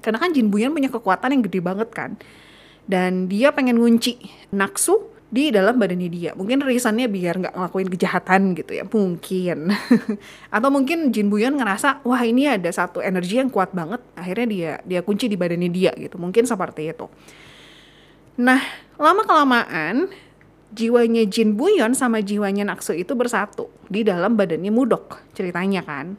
karena 0.01 0.19
kan 0.23 0.31
Jin 0.31 0.49
Buyan 0.49 0.71
punya 0.71 0.91
kekuatan 0.91 1.35
yang 1.35 1.43
gede 1.45 1.61
banget 1.63 1.91
kan. 1.91 2.15
Dan 2.89 3.29
dia 3.29 3.53
pengen 3.53 3.77
ngunci 3.77 4.17
Naksu 4.57 5.19
di 5.29 5.53
dalam 5.53 5.77
badannya 5.77 6.09
dia. 6.09 6.31
Mungkin 6.33 6.65
reasonnya 6.65 7.05
biar 7.05 7.37
nggak 7.37 7.55
ngelakuin 7.55 7.89
kejahatan 7.93 8.57
gitu 8.57 8.73
ya. 8.73 8.85
Mungkin. 8.89 9.59
Atau 10.55 10.69
mungkin 10.73 11.13
Jin 11.13 11.29
Buyan 11.29 11.61
ngerasa 11.61 12.01
wah 12.07 12.23
ini 12.25 12.49
ada 12.49 12.71
satu 12.73 13.05
energi 13.05 13.37
yang 13.37 13.53
kuat 13.53 13.77
banget. 13.77 14.01
Akhirnya 14.17 14.47
dia 14.49 14.73
dia 14.89 15.01
kunci 15.05 15.29
di 15.29 15.37
badannya 15.37 15.69
dia 15.69 15.93
gitu. 16.01 16.17
Mungkin 16.17 16.49
seperti 16.49 16.97
itu. 16.97 17.07
Nah 18.41 18.63
lama 18.97 19.23
kelamaan 19.29 20.09
jiwanya 20.73 21.29
Jin 21.29 21.61
Buyon 21.61 21.93
sama 21.93 22.25
jiwanya 22.25 22.65
Naksu 22.65 22.97
itu 22.97 23.13
bersatu 23.13 23.69
di 23.93 24.05
dalam 24.09 24.33
badannya 24.33 24.73
Mudok 24.73 25.21
ceritanya 25.37 25.85
kan. 25.85 26.17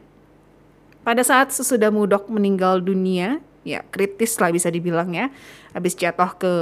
Pada 1.02 1.26
saat 1.26 1.50
sesudah 1.50 1.90
Mudok 1.90 2.30
meninggal 2.30 2.78
dunia 2.78 3.42
ya 3.66 3.84
kritis 3.88 4.36
lah 4.40 4.52
bisa 4.52 4.68
dibilang 4.72 5.12
ya. 5.12 5.28
Habis 5.76 5.94
jatuh 5.96 6.36
ke 6.38 6.52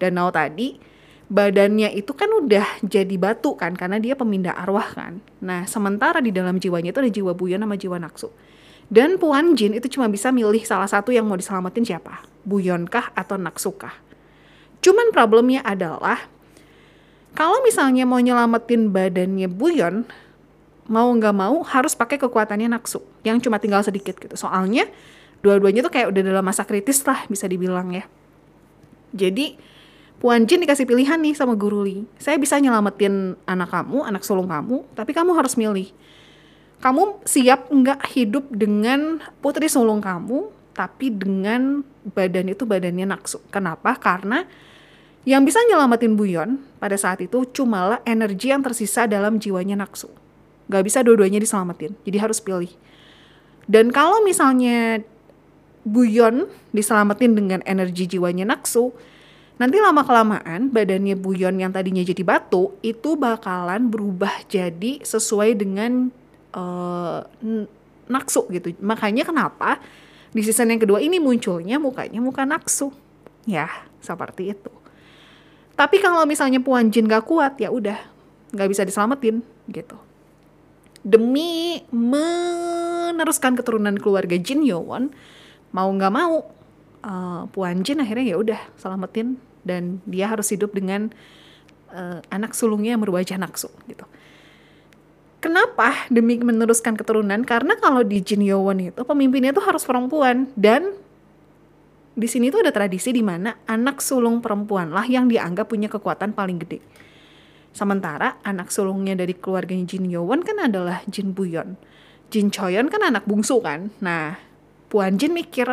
danau 0.00 0.32
tadi 0.32 0.80
badannya 1.30 1.94
itu 1.94 2.10
kan 2.10 2.26
udah 2.26 2.82
jadi 2.82 3.14
batu 3.14 3.54
kan 3.54 3.78
karena 3.78 4.02
dia 4.02 4.18
pemindah 4.18 4.52
arwah 4.58 4.90
kan. 4.90 5.22
Nah 5.38 5.62
sementara 5.70 6.18
di 6.18 6.34
dalam 6.34 6.58
jiwanya 6.58 6.90
itu 6.90 7.00
ada 7.00 7.12
jiwa 7.14 7.32
buyon 7.38 7.62
sama 7.62 7.78
jiwa 7.78 7.96
naksu. 8.02 8.28
Dan 8.90 9.22
Puan 9.22 9.54
Jin 9.54 9.78
itu 9.78 9.86
cuma 9.86 10.10
bisa 10.10 10.34
milih 10.34 10.66
salah 10.66 10.90
satu 10.90 11.14
yang 11.14 11.22
mau 11.22 11.38
diselamatin 11.38 11.86
siapa? 11.86 12.26
Buyon 12.42 12.90
kah 12.90 13.14
atau 13.14 13.38
naksu 13.38 13.70
kah? 13.78 13.94
Cuman 14.82 15.14
problemnya 15.14 15.62
adalah 15.62 16.26
kalau 17.38 17.62
misalnya 17.62 18.02
mau 18.02 18.18
nyelamatin 18.18 18.90
badannya 18.90 19.46
buyon 19.46 20.10
mau 20.90 21.06
nggak 21.14 21.36
mau 21.38 21.62
harus 21.62 21.94
pakai 21.94 22.18
kekuatannya 22.18 22.66
naksu 22.66 22.98
yang 23.22 23.38
cuma 23.38 23.62
tinggal 23.62 23.86
sedikit 23.86 24.18
gitu. 24.18 24.34
Soalnya 24.34 24.90
dua-duanya 25.40 25.84
tuh 25.84 25.92
kayak 25.92 26.12
udah 26.12 26.22
dalam 26.22 26.44
masa 26.44 26.64
kritis 26.64 27.04
lah 27.04 27.24
bisa 27.26 27.48
dibilang 27.48 27.92
ya. 27.92 28.04
Jadi 29.10 29.56
Puan 30.20 30.44
Jin 30.44 30.60
dikasih 30.60 30.84
pilihan 30.84 31.16
nih 31.16 31.32
sama 31.32 31.56
Guru 31.56 31.80
Lee 31.80 32.04
saya 32.20 32.36
bisa 32.36 32.60
nyelamatin 32.60 33.40
anak 33.48 33.72
kamu 33.72 34.04
anak 34.04 34.20
sulung 34.20 34.52
kamu 34.52 34.84
tapi 34.92 35.16
kamu 35.16 35.32
harus 35.32 35.56
milih. 35.56 35.88
Kamu 36.80 37.24
siap 37.28 37.68
nggak 37.68 38.00
hidup 38.16 38.48
dengan 38.52 39.20
putri 39.40 39.68
sulung 39.68 40.00
kamu 40.00 40.48
tapi 40.76 41.12
dengan 41.12 41.84
badan 42.08 42.52
itu 42.52 42.64
badannya 42.64 43.04
naksu 43.08 43.40
kenapa? 43.52 43.96
Karena 43.96 44.44
yang 45.28 45.44
bisa 45.44 45.60
nyelamatin 45.68 46.16
Buyon 46.16 46.56
pada 46.80 46.96
saat 46.96 47.20
itu 47.20 47.44
cumalah 47.52 48.00
energi 48.08 48.48
yang 48.48 48.64
tersisa 48.64 49.04
dalam 49.04 49.36
jiwanya 49.36 49.76
naksu. 49.76 50.08
Gak 50.72 50.86
bisa 50.86 51.04
dua-duanya 51.04 51.42
diselamatin, 51.42 51.92
jadi 52.06 52.24
harus 52.24 52.40
pilih. 52.40 52.72
Dan 53.68 53.92
kalau 53.92 54.24
misalnya 54.24 55.04
Buyon 55.80 56.44
diselamatin 56.76 57.32
dengan 57.32 57.60
energi 57.64 58.04
jiwanya 58.04 58.44
Naksu, 58.44 58.92
nanti 59.56 59.80
lama-kelamaan 59.80 60.68
badannya 60.68 61.16
Buyon 61.16 61.56
yang 61.56 61.72
tadinya 61.72 62.04
jadi 62.04 62.20
batu 62.20 62.76
itu 62.84 63.16
bakalan 63.16 63.88
berubah 63.88 64.44
jadi 64.48 65.00
sesuai 65.00 65.56
dengan 65.56 66.12
uh, 66.52 67.24
Naksu 68.10 68.44
gitu. 68.52 68.76
Makanya 68.84 69.24
kenapa 69.24 69.80
di 70.30 70.44
season 70.44 70.70
yang 70.70 70.82
kedua 70.82 71.00
ini 71.00 71.16
munculnya 71.18 71.80
mukanya 71.80 72.20
muka 72.22 72.44
Naksu. 72.44 72.92
Ya, 73.48 73.72
seperti 74.04 74.52
itu. 74.52 74.72
Tapi 75.80 75.96
kalau 75.96 76.28
misalnya 76.28 76.60
Puan 76.60 76.92
Jin 76.92 77.08
gak 77.08 77.24
kuat, 77.24 77.56
ya 77.56 77.72
udah, 77.72 77.96
nggak 78.52 78.68
bisa 78.68 78.84
diselamatin 78.84 79.40
gitu. 79.72 79.96
Demi 81.00 81.80
meneruskan 81.88 83.56
keturunan 83.56 83.96
keluarga 83.96 84.36
Jin 84.36 84.60
Yowon, 84.60 85.08
mau 85.70 85.88
nggak 85.90 86.12
mau, 86.12 86.46
uh, 87.04 87.42
Puan 87.50 87.82
Jin 87.82 88.02
akhirnya 88.02 88.34
ya 88.34 88.36
udah 88.38 88.60
selamatin 88.76 89.38
dan 89.62 90.00
dia 90.08 90.28
harus 90.30 90.48
hidup 90.50 90.72
dengan 90.72 91.12
uh, 91.92 92.20
anak 92.32 92.56
sulungnya 92.56 92.96
yang 92.96 93.02
berwajah 93.02 93.36
naksu 93.36 93.68
gitu. 93.86 94.04
Kenapa 95.40 96.04
demi 96.12 96.36
meneruskan 96.36 97.00
keturunan? 97.00 97.40
Karena 97.48 97.72
kalau 97.80 98.04
di 98.04 98.20
Jin 98.20 98.44
Yowon 98.44 98.92
itu 98.92 99.02
pemimpinnya 99.08 99.56
tuh 99.56 99.64
harus 99.64 99.80
perempuan 99.88 100.52
dan 100.52 100.92
di 102.12 102.28
sini 102.28 102.52
tuh 102.52 102.60
ada 102.60 102.68
tradisi 102.68 103.08
di 103.08 103.24
mana 103.24 103.56
anak 103.64 104.04
sulung 104.04 104.44
perempuan 104.44 104.92
lah 104.92 105.08
yang 105.08 105.32
dianggap 105.32 105.72
punya 105.72 105.88
kekuatan 105.88 106.36
paling 106.36 106.60
gede. 106.60 106.84
Sementara 107.72 108.36
anak 108.44 108.68
sulungnya 108.68 109.16
dari 109.16 109.32
keluarganya 109.32 109.88
Jin 109.88 110.12
Yowon 110.12 110.44
kan 110.44 110.60
adalah 110.60 111.00
Jin 111.08 111.32
Buyon. 111.32 111.80
Jin 112.28 112.52
Choyon 112.52 112.92
kan 112.92 113.00
anak 113.00 113.24
bungsu 113.24 113.64
kan. 113.64 113.88
Nah, 114.04 114.49
Puan 114.90 115.14
Jin 115.14 115.30
mikir 115.30 115.70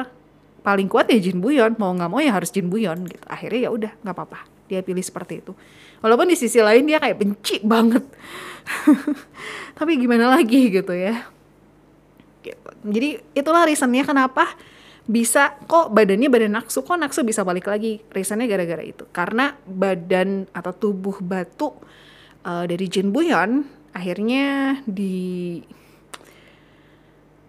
paling 0.61 0.85
kuat 0.85 1.09
ya 1.09 1.17
Jin 1.17 1.41
Buyon, 1.41 1.73
mau 1.81 1.89
nggak 1.91 2.09
mau 2.11 2.21
ya 2.21 2.37
harus 2.37 2.53
Jin 2.53 2.69
Buyon 2.69 3.09
gitu. 3.09 3.25
Akhirnya 3.25 3.67
ya 3.67 3.69
udah 3.73 3.91
nggak 4.05 4.13
apa-apa, 4.13 4.45
dia 4.69 4.85
pilih 4.85 5.01
seperti 5.01 5.41
itu. 5.41 5.57
Walaupun 6.05 6.29
di 6.29 6.37
sisi 6.37 6.61
lain 6.61 6.85
dia 6.85 7.01
kayak 7.01 7.17
benci 7.17 7.57
banget. 7.65 8.05
Tapi 9.77 9.91
gimana 9.97 10.29
lagi 10.29 10.69
gitu 10.69 10.93
ya. 10.93 11.25
Gitu. 12.45 12.69
Jadi 12.85 13.09
itulah 13.33 13.65
reasonnya 13.65 14.05
kenapa 14.05 14.53
bisa 15.07 15.55
kok 15.65 15.95
badannya 15.95 16.27
badan 16.27 16.59
naksu 16.59 16.83
kok 16.83 16.99
naksu 16.99 17.23
bisa 17.23 17.47
balik 17.47 17.71
lagi 17.71 18.03
reasonnya 18.11 18.43
gara-gara 18.43 18.83
itu 18.83 19.07
karena 19.15 19.55
badan 19.63 20.51
atau 20.51 20.75
tubuh 20.75 21.23
batu 21.23 21.71
uh, 22.43 22.67
dari 22.67 22.91
Jin 22.91 23.15
Buyon 23.15 23.63
akhirnya 23.95 24.77
di 24.83 25.63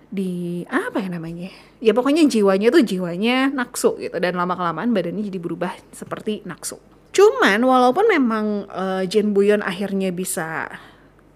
di 0.08 0.64
apa 0.68 1.04
ya 1.04 1.08
namanya? 1.12 1.52
Ya 1.78 1.92
pokoknya 1.92 2.24
jiwanya 2.26 2.72
tuh 2.72 2.82
jiwanya 2.82 3.52
naksu 3.52 4.00
gitu 4.00 4.16
dan 4.16 4.34
lama 4.34 4.56
kelamaan 4.56 4.92
badannya 4.96 5.24
jadi 5.28 5.40
berubah 5.40 5.72
seperti 5.92 6.42
naksu 6.48 6.80
cuman 7.18 7.58
walaupun 7.66 8.06
memang 8.06 8.46
uh, 8.70 9.02
Jin 9.02 9.34
Buyon 9.34 9.64
akhirnya 9.64 10.14
bisa 10.14 10.70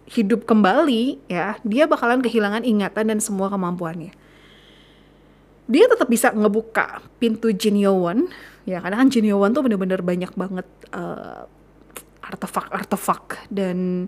hidup 0.07 0.47
kembali 0.47 1.25
ya 1.26 1.59
dia 1.67 1.91
bakalan 1.91 2.23
kehilangan 2.23 2.62
ingatan 2.62 3.11
dan 3.11 3.19
semua 3.19 3.50
kemampuannya. 3.50 4.14
Dia 5.67 5.88
tetap 5.91 6.07
bisa 6.07 6.31
ngebuka 6.31 7.02
pintu 7.17 7.50
Jin 7.50 7.83
Yowon 7.83 8.31
ya 8.62 8.79
karena 8.79 9.02
kan 9.02 9.11
Jin 9.11 9.26
Yowon 9.26 9.50
tuh 9.57 9.67
bener-bener 9.67 9.99
banyak 10.07 10.31
banget 10.38 10.69
uh, 10.95 11.50
artefak-artefak 12.23 13.50
dan 13.50 14.07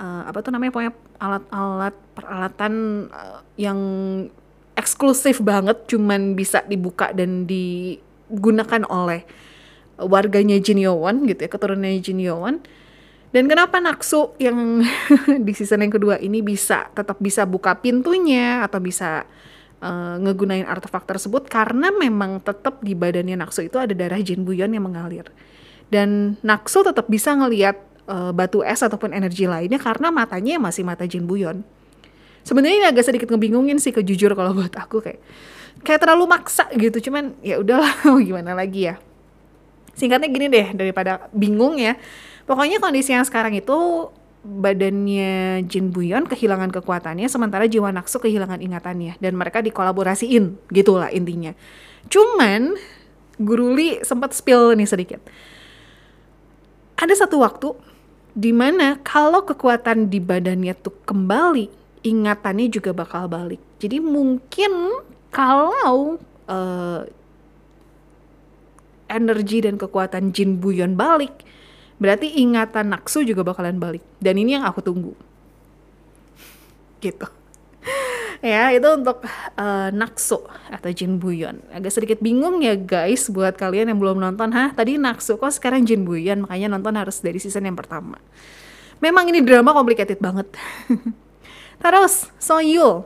uh, 0.00 0.22
apa 0.28 0.38
tuh 0.44 0.52
namanya 0.52 0.72
pokoknya 0.72 0.94
alat-alat 1.20 1.94
peralatan 2.16 2.74
uh, 3.10 3.40
yang 3.60 3.78
eksklusif 4.76 5.40
banget 5.40 5.88
cuman 5.88 6.36
bisa 6.36 6.60
dibuka 6.68 7.12
dan 7.16 7.48
digunakan 7.48 8.84
oleh 8.92 9.24
warganya 9.96 10.60
Jin 10.60 10.84
gitu 11.24 11.40
ya 11.40 11.48
keturunannya 11.48 12.00
Jin 12.04 12.20
dan 13.36 13.52
kenapa 13.52 13.82
Naksu 13.82 14.32
yang 14.40 14.80
di 15.46 15.52
season 15.52 15.84
yang 15.84 15.92
kedua 15.92 16.16
ini 16.20 16.40
bisa 16.40 16.88
tetap 16.96 17.20
bisa 17.20 17.44
buka 17.44 17.76
pintunya 17.76 18.64
atau 18.64 18.80
bisa 18.80 19.28
uh, 19.84 20.16
ngegunain 20.22 20.64
artefak 20.64 21.04
tersebut 21.04 21.44
karena 21.50 21.90
memang 21.92 22.40
tetap 22.40 22.80
di 22.80 22.96
badannya 22.96 23.36
Naksu 23.36 23.66
itu 23.66 23.76
ada 23.76 23.92
darah 23.92 24.20
Jin 24.22 24.46
Buyon 24.46 24.72
yang 24.72 24.86
mengalir. 24.86 25.28
Dan 25.86 26.40
Naksu 26.42 26.82
tetap 26.82 27.06
bisa 27.06 27.34
ngelihat 27.34 27.78
uh, 28.06 28.32
batu 28.32 28.62
es 28.62 28.80
ataupun 28.82 29.12
energi 29.12 29.44
lainnya 29.46 29.78
karena 29.78 30.08
matanya 30.10 30.58
masih 30.58 30.82
mata 30.82 31.04
Jin 31.04 31.26
Buyon. 31.26 31.62
Sebenarnya 32.46 32.76
ini 32.78 32.86
agak 32.86 33.04
sedikit 33.10 33.28
ngebingungin 33.30 33.82
sih 33.82 33.90
kejujur 33.90 34.32
kalau 34.38 34.54
buat 34.54 34.70
aku 34.70 35.02
kayak 35.02 35.20
kayak 35.82 36.00
terlalu 36.02 36.30
maksa 36.30 36.70
gitu. 36.78 37.10
Cuman 37.10 37.34
ya 37.42 37.58
udahlah 37.58 37.90
mau 38.06 38.22
gimana 38.22 38.54
lagi 38.54 38.88
ya. 38.90 38.94
Singkatnya 39.98 40.28
gini 40.30 40.46
deh 40.46 40.66
daripada 40.76 41.26
bingung 41.34 41.76
ya. 41.76 41.98
Pokoknya 42.46 42.78
kondisi 42.78 43.10
yang 43.10 43.26
sekarang 43.26 43.58
itu 43.58 44.08
badannya 44.46 45.66
Jin 45.66 45.90
Buyon 45.90 46.30
kehilangan 46.30 46.70
kekuatannya 46.70 47.26
sementara 47.26 47.66
jiwa 47.66 47.90
Naksu 47.90 48.22
kehilangan 48.22 48.62
ingatannya 48.62 49.18
dan 49.18 49.34
mereka 49.34 49.58
dikolaborasiin 49.58 50.70
gitulah 50.70 51.10
intinya. 51.10 51.50
Cuman 52.06 52.78
Guru 53.36 53.74
Li 53.74 54.00
sempat 54.06 54.32
spill 54.32 54.78
nih 54.78 54.88
sedikit. 54.88 55.20
Ada 56.96 57.26
satu 57.26 57.42
waktu 57.42 57.68
di 58.36 58.52
mana 58.52 59.00
kalau 59.00 59.48
kekuatan 59.48 60.12
di 60.12 60.20
badannya 60.20 60.76
tuh 60.76 60.92
kembali, 61.08 61.72
ingatannya 62.04 62.68
juga 62.68 62.92
bakal 62.92 63.32
balik. 63.32 63.58
Jadi 63.80 63.96
mungkin 63.96 65.00
kalau 65.32 66.20
uh, 66.44 67.00
energi 69.08 69.64
dan 69.64 69.80
kekuatan 69.80 70.36
Jin 70.36 70.60
Buyon 70.60 71.00
balik, 71.00 71.32
berarti 71.96 72.36
ingatan 72.36 72.92
Naksu 72.92 73.24
juga 73.24 73.40
bakalan 73.40 73.80
balik. 73.80 74.04
Dan 74.20 74.36
ini 74.36 74.60
yang 74.60 74.68
aku 74.68 74.84
tunggu. 74.84 75.16
Gitu. 77.00 77.35
Ya, 78.44 78.72
itu 78.72 78.88
untuk 78.88 79.24
uh, 79.56 79.88
Naksu 79.92 80.42
atau 80.72 80.90
Jin 80.92 81.20
Buyon. 81.20 81.60
Agak 81.72 81.92
sedikit 81.94 82.18
bingung 82.20 82.64
ya 82.64 82.76
guys 82.76 83.28
buat 83.28 83.56
kalian 83.56 83.92
yang 83.92 83.98
belum 84.00 84.18
nonton. 84.18 84.52
Hah, 84.52 84.72
tadi 84.72 84.96
Naksu 84.96 85.36
kok 85.36 85.52
sekarang 85.52 85.84
Jin 85.84 86.08
Buyon? 86.08 86.44
Makanya 86.44 86.72
nonton 86.72 86.96
harus 86.96 87.20
dari 87.20 87.36
season 87.38 87.64
yang 87.64 87.76
pertama. 87.76 88.20
Memang 88.98 89.28
ini 89.28 89.44
drama 89.44 89.76
complicated 89.76 90.18
banget. 90.18 90.48
Terus, 91.82 92.32
Soyul. 92.40 93.04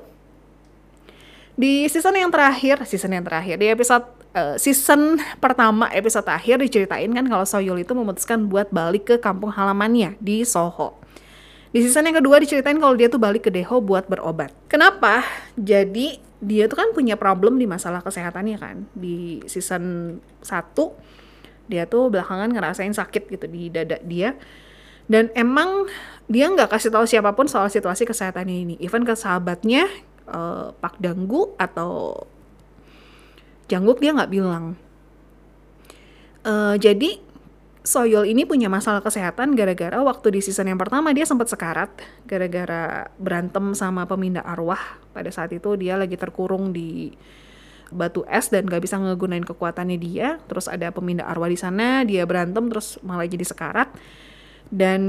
Di 1.58 1.90
season 1.90 2.14
yang 2.14 2.30
terakhir, 2.30 2.86
season 2.86 3.12
yang 3.12 3.26
terakhir, 3.26 3.58
di 3.58 3.66
episode 3.68 4.06
uh, 4.34 4.56
season 4.56 5.18
pertama 5.42 5.90
episode 5.90 6.26
akhir 6.30 6.62
diceritain 6.62 7.10
kan 7.10 7.26
kalau 7.26 7.44
Soyul 7.44 7.82
itu 7.82 7.92
memutuskan 7.92 8.46
buat 8.46 8.70
balik 8.70 9.04
ke 9.10 9.16
kampung 9.18 9.50
halamannya 9.50 10.16
di 10.22 10.46
Soho. 10.46 10.99
Di 11.70 11.86
season 11.86 12.10
yang 12.10 12.18
kedua 12.18 12.42
diceritain 12.42 12.78
kalau 12.82 12.98
dia 12.98 13.06
tuh 13.06 13.22
balik 13.22 13.46
ke 13.46 13.50
Deho 13.54 13.78
buat 13.78 14.10
berobat. 14.10 14.50
Kenapa? 14.66 15.22
Jadi 15.54 16.18
dia 16.42 16.66
tuh 16.66 16.82
kan 16.82 16.90
punya 16.90 17.14
problem 17.14 17.62
di 17.62 17.70
masalah 17.70 18.02
kesehatannya 18.02 18.58
kan. 18.58 18.76
Di 18.90 19.44
season 19.46 20.18
1 20.42 20.50
dia 21.70 21.86
tuh 21.86 22.10
belakangan 22.10 22.50
ngerasain 22.50 22.90
sakit 22.90 23.30
gitu 23.30 23.46
di 23.46 23.70
dada 23.70 24.02
dia. 24.02 24.34
Dan 25.06 25.30
emang 25.38 25.86
dia 26.26 26.50
nggak 26.50 26.74
kasih 26.74 26.90
tahu 26.90 27.06
siapa 27.06 27.30
pun 27.38 27.46
soal 27.46 27.70
situasi 27.70 28.02
kesehatannya 28.02 28.56
ini. 28.66 28.74
Even 28.82 29.06
ke 29.06 29.14
sahabatnya 29.14 29.86
uh, 30.26 30.74
Pak 30.74 30.98
Danggu 30.98 31.54
atau 31.54 32.26
Jangguk 33.70 34.02
dia 34.02 34.10
nggak 34.10 34.34
bilang. 34.34 34.74
Uh, 36.42 36.74
jadi 36.74 37.22
Soyol 37.90 38.30
ini 38.30 38.46
punya 38.46 38.70
masalah 38.70 39.02
kesehatan 39.02 39.58
gara-gara 39.58 39.98
waktu 39.98 40.38
di 40.38 40.38
season 40.38 40.70
yang 40.70 40.78
pertama 40.78 41.10
dia 41.10 41.26
sempat 41.26 41.50
sekarat 41.50 41.90
gara-gara 42.22 43.10
berantem 43.18 43.74
sama 43.74 44.06
pemindah 44.06 44.46
arwah. 44.46 44.78
Pada 45.10 45.26
saat 45.34 45.50
itu 45.50 45.74
dia 45.74 45.98
lagi 45.98 46.14
terkurung 46.14 46.70
di 46.70 47.10
batu 47.90 48.22
es 48.30 48.46
dan 48.46 48.70
gak 48.70 48.86
bisa 48.86 48.94
ngegunain 48.94 49.42
kekuatannya 49.42 49.98
dia. 49.98 50.38
Terus 50.46 50.70
ada 50.70 50.94
pemindah 50.94 51.26
arwah 51.26 51.50
di 51.50 51.58
sana, 51.58 52.06
dia 52.06 52.22
berantem 52.30 52.70
terus 52.70 52.94
malah 53.02 53.26
jadi 53.26 53.42
sekarat. 53.42 53.90
Dan 54.70 55.02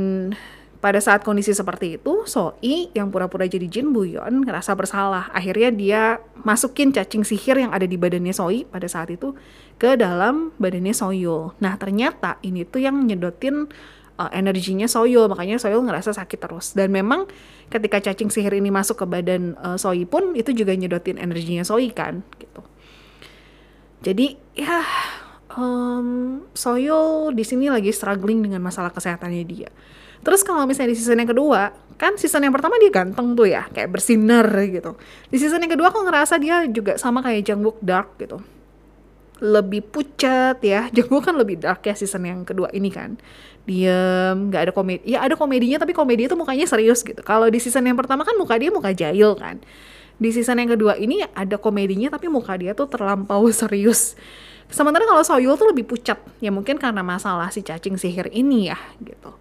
pada 0.82 0.98
saat 0.98 1.22
kondisi 1.22 1.54
seperti 1.54 2.02
itu, 2.02 2.26
Soi 2.26 2.90
yang 2.98 3.14
pura-pura 3.14 3.46
jadi 3.46 3.70
Jin 3.70 3.94
Buyon 3.94 4.42
ngerasa 4.42 4.74
bersalah. 4.74 5.30
Akhirnya 5.30 5.70
dia 5.70 6.02
masukin 6.42 6.90
cacing 6.90 7.22
sihir 7.22 7.62
yang 7.62 7.70
ada 7.70 7.86
di 7.86 8.02
badannya 8.02 8.34
Soi 8.34 8.66
pada 8.66 8.90
saat 8.90 9.14
itu 9.14 9.38
ke 9.78 9.94
dalam 9.94 10.50
badannya 10.58 10.90
Soyul. 10.98 11.54
Nah 11.62 11.78
ternyata 11.78 12.42
ini 12.42 12.66
tuh 12.66 12.82
yang 12.82 12.98
nyedotin 12.98 13.70
uh, 14.18 14.34
energinya 14.34 14.90
Soyul, 14.90 15.30
makanya 15.30 15.62
Soyul 15.62 15.86
ngerasa 15.86 16.18
sakit 16.18 16.42
terus. 16.42 16.74
Dan 16.74 16.90
memang 16.90 17.30
ketika 17.70 18.02
cacing 18.02 18.34
sihir 18.34 18.58
ini 18.58 18.74
masuk 18.74 19.02
ke 19.02 19.06
badan 19.06 19.54
uh, 19.62 19.78
Soi 19.78 20.10
pun 20.10 20.34
itu 20.34 20.50
juga 20.50 20.74
nyedotin 20.74 21.22
energinya 21.22 21.62
Soi 21.62 21.94
kan, 21.94 22.26
gitu. 22.42 22.66
Jadi 24.02 24.34
ya 24.58 24.82
um, 25.54 26.42
Soyul 26.58 27.38
di 27.38 27.46
sini 27.46 27.70
lagi 27.70 27.94
struggling 27.94 28.42
dengan 28.42 28.66
masalah 28.66 28.90
kesehatannya 28.90 29.46
dia 29.46 29.70
Terus 30.22 30.46
kalau 30.46 30.70
misalnya 30.70 30.94
di 30.94 30.98
season 30.98 31.18
yang 31.18 31.30
kedua, 31.34 31.74
kan 31.98 32.14
season 32.18 32.46
yang 32.46 32.54
pertama 32.54 32.78
dia 32.78 32.94
ganteng 32.94 33.34
tuh 33.34 33.50
ya, 33.50 33.66
kayak 33.74 33.90
bersinar 33.90 34.46
gitu. 34.70 34.94
Di 35.34 35.38
season 35.42 35.62
yang 35.66 35.74
kedua 35.74 35.90
aku 35.90 36.06
ngerasa 36.06 36.38
dia 36.38 36.66
juga 36.70 36.98
sama 37.02 37.26
kayak 37.26 37.42
Jungkook 37.46 37.82
Dark 37.82 38.18
gitu. 38.22 38.38
Lebih 39.42 39.82
pucat 39.90 40.62
ya, 40.62 40.86
Jungkook 40.96 41.26
kan 41.26 41.34
lebih 41.34 41.58
dark 41.58 41.82
ya 41.82 41.98
season 41.98 42.30
yang 42.30 42.46
kedua 42.46 42.70
ini 42.74 42.94
kan. 42.94 43.18
Diem, 43.66 44.50
nggak 44.50 44.62
ada 44.70 44.74
komedi. 44.74 45.02
Ya 45.10 45.26
ada 45.26 45.34
komedinya 45.34 45.82
tapi 45.82 45.94
komedi 45.94 46.30
itu 46.30 46.38
mukanya 46.38 46.70
serius 46.70 47.02
gitu. 47.02 47.22
Kalau 47.26 47.50
di 47.50 47.58
season 47.58 47.86
yang 47.86 47.98
pertama 47.98 48.22
kan 48.22 48.38
muka 48.38 48.58
dia 48.58 48.70
muka 48.70 48.94
jahil 48.94 49.34
kan. 49.38 49.62
di 50.22 50.30
season 50.30 50.54
yang 50.62 50.70
kedua 50.78 51.02
ini 51.02 51.26
ada 51.34 51.58
komedinya 51.58 52.14
tapi 52.14 52.30
muka 52.30 52.54
dia 52.54 52.78
tuh 52.78 52.86
terlampau 52.86 53.42
serius. 53.66 54.14
Sementara 54.70 55.04
kalau 55.04 55.26
Soyul 55.26 55.58
tuh 55.58 55.74
lebih 55.74 55.84
pucat, 55.84 56.22
ya 56.40 56.54
mungkin 56.54 56.78
karena 56.78 57.02
masalah 57.02 57.50
si 57.50 57.60
cacing 57.60 57.98
sihir 57.98 58.30
ini 58.30 58.70
ya 58.70 58.78
gitu. 59.04 59.34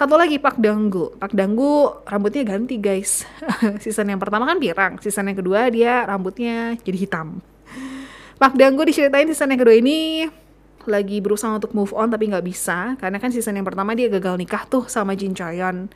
Satu 0.00 0.16
lagi 0.16 0.40
Pak 0.40 0.56
Danggu. 0.56 1.12
Pak 1.20 1.36
Danggu 1.36 1.92
rambutnya 2.08 2.56
ganti 2.56 2.80
guys. 2.80 3.28
season 3.84 4.08
yang 4.08 4.16
pertama 4.16 4.48
kan 4.48 4.56
pirang, 4.56 4.96
season 4.96 5.28
yang 5.28 5.36
kedua 5.36 5.68
dia 5.68 6.08
rambutnya 6.08 6.72
jadi 6.80 7.04
hitam. 7.04 7.44
Pak 8.40 8.56
Danggu 8.56 8.80
diceritain 8.88 9.28
season 9.28 9.52
yang 9.52 9.60
kedua 9.60 9.76
ini 9.76 10.24
lagi 10.88 11.20
berusaha 11.20 11.52
untuk 11.52 11.76
move 11.76 11.92
on 11.92 12.08
tapi 12.08 12.32
nggak 12.32 12.40
bisa 12.48 12.96
karena 12.96 13.20
kan 13.20 13.28
season 13.28 13.60
yang 13.60 13.68
pertama 13.68 13.92
dia 13.92 14.08
gagal 14.08 14.40
nikah 14.40 14.64
tuh 14.64 14.88
sama 14.88 15.12
Jin 15.12 15.36
Chaeyeon 15.36 15.92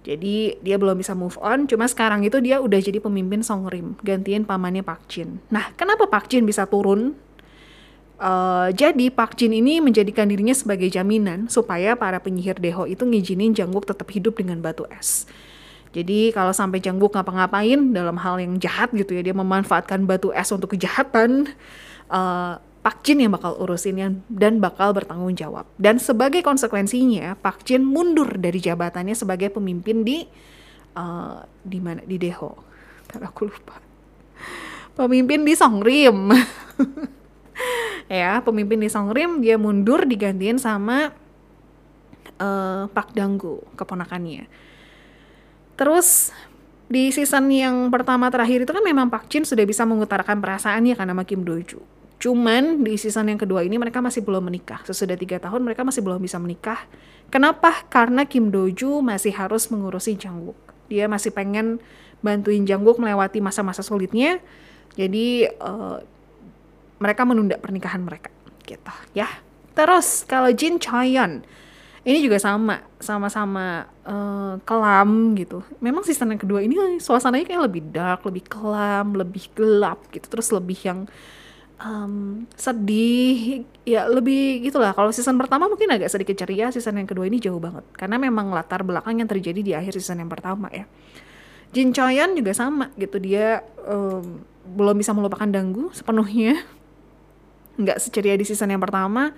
jadi 0.00 0.58
dia 0.58 0.80
belum 0.80 0.96
bisa 0.96 1.12
move 1.12 1.36
on, 1.44 1.68
cuma 1.68 1.84
sekarang 1.84 2.24
itu 2.24 2.40
dia 2.40 2.56
udah 2.56 2.80
jadi 2.80 3.04
pemimpin 3.04 3.44
Songrim, 3.44 4.00
gantiin 4.00 4.48
pamannya 4.48 4.80
Park 4.80 5.04
Jin. 5.12 5.44
Nah, 5.52 5.76
kenapa 5.76 6.08
Park 6.08 6.32
Jin 6.32 6.48
bisa 6.48 6.64
turun? 6.64 7.12
Uh, 8.20 8.68
jadi 8.76 9.08
Park 9.08 9.40
Jin 9.40 9.56
ini 9.56 9.80
menjadikan 9.80 10.28
dirinya 10.28 10.52
sebagai 10.52 10.92
jaminan 10.92 11.48
supaya 11.48 11.96
para 11.96 12.20
penyihir 12.20 12.60
Deho 12.60 12.84
itu 12.84 13.08
ngizinin 13.08 13.56
Jangwook 13.56 13.88
tetap 13.88 14.12
hidup 14.12 14.36
dengan 14.36 14.60
batu 14.60 14.84
es. 14.92 15.24
Jadi 15.96 16.28
kalau 16.36 16.52
sampai 16.52 16.84
Jangwook 16.84 17.16
ngapa-ngapain 17.16 17.96
dalam 17.96 18.20
hal 18.20 18.36
yang 18.36 18.60
jahat 18.60 18.92
gitu 18.92 19.16
ya, 19.16 19.24
dia 19.24 19.32
memanfaatkan 19.32 20.04
batu 20.04 20.36
es 20.36 20.52
untuk 20.52 20.76
kejahatan, 20.76 21.48
uh, 22.12 22.60
Pak 22.84 23.00
Jin 23.08 23.24
yang 23.24 23.32
bakal 23.32 23.56
urusin 23.56 23.96
yang 23.96 24.12
dan 24.28 24.60
bakal 24.60 24.92
bertanggung 24.92 25.32
jawab. 25.32 25.64
Dan 25.80 25.96
sebagai 25.96 26.44
konsekuensinya, 26.44 27.40
Pak 27.40 27.64
Jin 27.64 27.88
mundur 27.88 28.36
dari 28.36 28.60
jabatannya 28.60 29.16
sebagai 29.16 29.48
pemimpin 29.48 30.04
di 30.04 30.28
uh, 30.92 31.40
di 31.64 31.80
mana 31.80 32.04
di 32.04 32.20
Deho. 32.20 32.52
Ntar 33.08 33.32
aku 33.32 33.48
lupa. 33.48 33.80
Pemimpin 34.92 35.40
di 35.48 35.56
Songrim. 35.56 36.28
ya, 38.22 38.40
pemimpin 38.40 38.80
di 38.80 38.88
Songrim 38.88 39.44
dia 39.44 39.56
mundur 39.56 40.04
digantiin 40.04 40.56
sama 40.58 41.12
uh, 42.40 42.84
Pak 42.90 43.12
Danggu, 43.16 43.62
keponakannya. 43.76 44.48
Terus 45.76 46.30
di 46.90 47.14
season 47.14 47.48
yang 47.54 47.88
pertama 47.88 48.28
terakhir 48.28 48.66
itu 48.66 48.72
kan 48.74 48.82
memang 48.82 49.08
Pak 49.08 49.30
Jin 49.30 49.46
sudah 49.46 49.62
bisa 49.62 49.86
mengutarakan 49.86 50.42
perasaannya 50.42 50.98
karena 50.98 51.14
sama 51.14 51.24
Kim 51.24 51.46
Doju 51.46 52.00
Cuman 52.20 52.84
di 52.84 53.00
season 53.00 53.32
yang 53.32 53.40
kedua 53.40 53.64
ini 53.64 53.80
mereka 53.80 54.04
masih 54.04 54.20
belum 54.20 54.44
menikah. 54.52 54.84
Sesudah 54.84 55.16
tiga 55.16 55.40
tahun 55.40 55.64
mereka 55.64 55.88
masih 55.88 56.04
belum 56.04 56.20
bisa 56.20 56.36
menikah. 56.36 56.84
Kenapa? 57.32 57.88
Karena 57.88 58.28
Kim 58.28 58.52
Doju 58.52 59.00
masih 59.00 59.32
harus 59.32 59.72
mengurusi 59.72 60.20
Jangwook. 60.20 60.60
Dia 60.92 61.08
masih 61.08 61.32
pengen 61.32 61.80
bantuin 62.20 62.68
Jangwook 62.68 63.00
melewati 63.00 63.40
masa-masa 63.40 63.80
sulitnya. 63.80 64.36
Jadi 65.00 65.48
uh, 65.64 66.04
mereka 67.00 67.26
menunda 67.26 67.56
pernikahan 67.56 68.04
mereka. 68.04 68.30
Gitu 68.62 68.92
ya. 69.16 69.26
Terus 69.74 70.28
kalau 70.28 70.52
Jin 70.52 70.76
Chaeyeon 70.76 71.42
ini 72.00 72.18
juga 72.24 72.40
sama 72.40 72.80
sama-sama 73.00 73.88
uh, 74.04 74.56
kelam 74.64 75.36
gitu. 75.36 75.64
Memang 75.80 76.04
season 76.04 76.32
yang 76.32 76.40
kedua 76.40 76.60
ini 76.64 77.00
suasananya 77.00 77.44
kayak 77.48 77.62
lebih 77.68 77.82
dark, 77.92 78.20
lebih 78.24 78.44
kelam, 78.46 79.16
lebih 79.16 79.48
gelap 79.52 80.00
gitu. 80.12 80.28
Terus 80.28 80.48
lebih 80.52 80.78
yang 80.80 81.00
um, 81.80 82.44
sedih 82.54 83.64
ya 83.88 84.06
lebih 84.06 84.64
gitulah 84.64 84.92
kalau 84.92 85.10
season 85.10 85.40
pertama 85.40 85.66
mungkin 85.66 85.88
agak 85.90 86.12
sedikit 86.12 86.36
ceria 86.36 86.68
season 86.70 87.00
yang 87.00 87.08
kedua 87.08 87.26
ini 87.26 87.40
jauh 87.40 87.58
banget 87.58 87.84
karena 87.96 88.20
memang 88.20 88.52
latar 88.52 88.84
belakang 88.84 89.18
yang 89.18 89.28
terjadi 89.28 89.60
di 89.64 89.72
akhir 89.72 89.96
season 89.96 90.20
yang 90.20 90.30
pertama 90.30 90.68
ya 90.70 90.84
Jin 91.70 91.94
Choyan 91.94 92.34
juga 92.36 92.52
sama 92.52 92.92
gitu 92.98 93.16
dia 93.22 93.64
um, 93.86 94.42
belum 94.76 94.96
bisa 95.00 95.16
melupakan 95.16 95.48
Danggu 95.48 95.90
sepenuhnya 95.96 96.60
nggak 97.80 97.98
seceria 97.98 98.36
di 98.36 98.44
season 98.44 98.70
yang 98.70 98.82
pertama 98.82 99.32